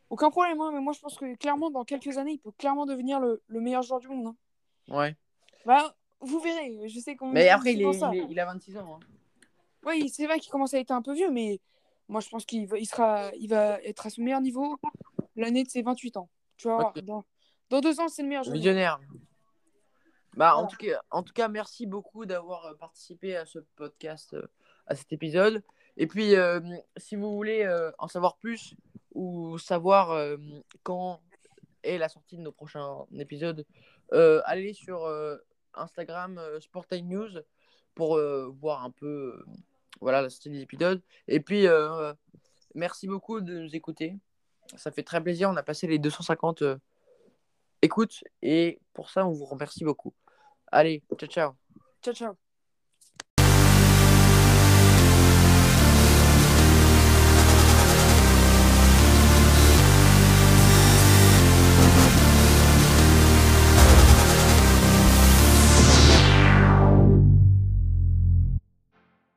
aucun 0.10 0.30
problème. 0.32 0.60
hein. 0.62 0.72
mais 0.74 0.80
moi, 0.80 0.94
je 0.94 1.00
pense 1.00 1.16
que 1.18 1.36
clairement, 1.36 1.70
dans 1.70 1.84
quelques 1.84 2.18
années, 2.18 2.34
il 2.34 2.40
peut 2.40 2.52
clairement 2.58 2.86
devenir 2.86 3.20
le, 3.20 3.42
le 3.48 3.60
meilleur 3.62 3.82
joueur 3.84 4.00
du 4.00 4.08
monde. 4.08 4.28
hein. 4.28 4.96
Ouais. 4.96 5.16
Bah, 5.66 5.96
vous 6.22 6.40
verrez. 6.40 6.88
Je 6.88 7.00
sais 7.00 7.16
qu'on 7.16 7.32
Mais 7.32 7.50
après, 7.50 7.74
il, 7.74 7.82
est, 7.82 7.86
il, 8.14 8.20
est- 8.20 8.28
il 8.30 8.40
a 8.40 8.46
26 8.46 8.78
ans. 8.78 8.96
hein. 9.02 9.06
Oui, 9.86 10.10
c'est 10.10 10.26
vrai 10.26 10.40
qu'il 10.40 10.52
commence 10.52 10.74
à 10.74 10.80
être 10.80 10.92
un 10.92 11.02
peu 11.02 11.14
vieux, 11.14 11.30
mais 11.32 11.60
moi, 12.08 12.22
je 12.22 12.30
pense 12.30 12.46
qu'il 12.46 12.68
va, 12.68 12.78
il 12.78 12.86
sera, 12.86 13.32
il 13.36 13.50
va 13.50 13.82
être 13.84 14.06
à 14.06 14.10
son 14.10 14.22
meilleur 14.22 14.42
niveau 14.42 14.78
l'année 15.36 15.64
de 15.64 15.70
ses 15.70 15.82
28 15.82 16.18
ans. 16.18 16.30
Tu 16.58 16.68
vas 16.68 16.76
voir. 16.76 16.94
Ok. 16.96 17.04
Dans, 17.04 17.24
dans 17.70 17.82
deux 17.82 18.00
ans, 18.00 18.08
c'est 18.08 18.22
le 18.24 18.30
meilleur 18.30 18.44
joueur. 18.44 18.54
du 18.54 18.60
monde. 18.60 18.64
Visionnaire. 18.68 19.00
Bah, 20.36 20.54
en, 20.56 20.62
Voilà. 20.62 20.68
tout 20.68 20.78
cas, 20.78 21.02
en 21.12 21.24
tout 21.24 21.34
cas, 21.34 21.48
merci 21.48 21.86
beaucoup 21.88 22.26
d'avoir 22.26 22.66
euh, 22.66 22.74
participé 22.76 23.36
à 23.36 23.46
ce 23.46 23.60
podcast, 23.76 24.34
euh, 24.34 24.48
à 24.86 24.96
cet 24.96 25.12
épisode. 25.12 25.64
Et 25.98 26.06
puis, 26.08 26.36
euh, 26.36 26.60
si 26.98 27.16
vous 27.16 27.34
voulez 27.36 27.64
euh, 27.64 27.92
en 27.98 28.08
savoir 28.08 28.38
plus 28.38 28.76
ou 29.18 29.58
savoir 29.58 30.12
euh, 30.12 30.38
quand 30.84 31.20
est 31.84 31.98
la 31.98 32.08
sortie 32.08 32.38
de 32.38 32.42
nos 32.42 32.52
prochains 32.52 33.06
épisodes, 33.18 33.66
euh, 34.14 34.42
allez 34.46 34.74
sur 34.74 35.06
euh, 35.06 35.38
Instagram 35.74 36.40
Sportime 36.60 37.08
News 37.08 37.30
pour 37.96 38.20
voir 38.62 38.84
un 38.84 38.92
peu 38.92 39.44
voilà, 40.00 40.22
la 40.22 40.30
sortie 40.30 40.52
des 40.52 40.62
épisodes. 40.62 41.02
Et 41.28 41.40
puis, 41.40 41.66
merci 42.76 43.08
beaucoup 43.08 43.42
de 43.42 43.60
nous 43.60 43.76
écouter. 43.76 44.16
Ça 44.76 44.92
fait 44.92 45.04
très 45.04 45.22
plaisir. 45.22 45.50
On 45.50 45.56
a 45.56 45.64
passé 45.64 45.88
les 45.88 46.00
250 46.00 46.62
euh, 46.62 46.78
écoutes 47.82 48.24
et 48.42 48.80
pour 48.94 49.10
ça, 49.10 49.26
on 49.26 49.32
vous 49.32 49.46
remercie 49.46 49.84
beaucoup. 49.84 50.14
Allez, 50.72 51.02
ciao, 51.18 51.30
ciao. 51.30 51.52
Ciao, 52.04 52.14
ciao. 52.14 52.47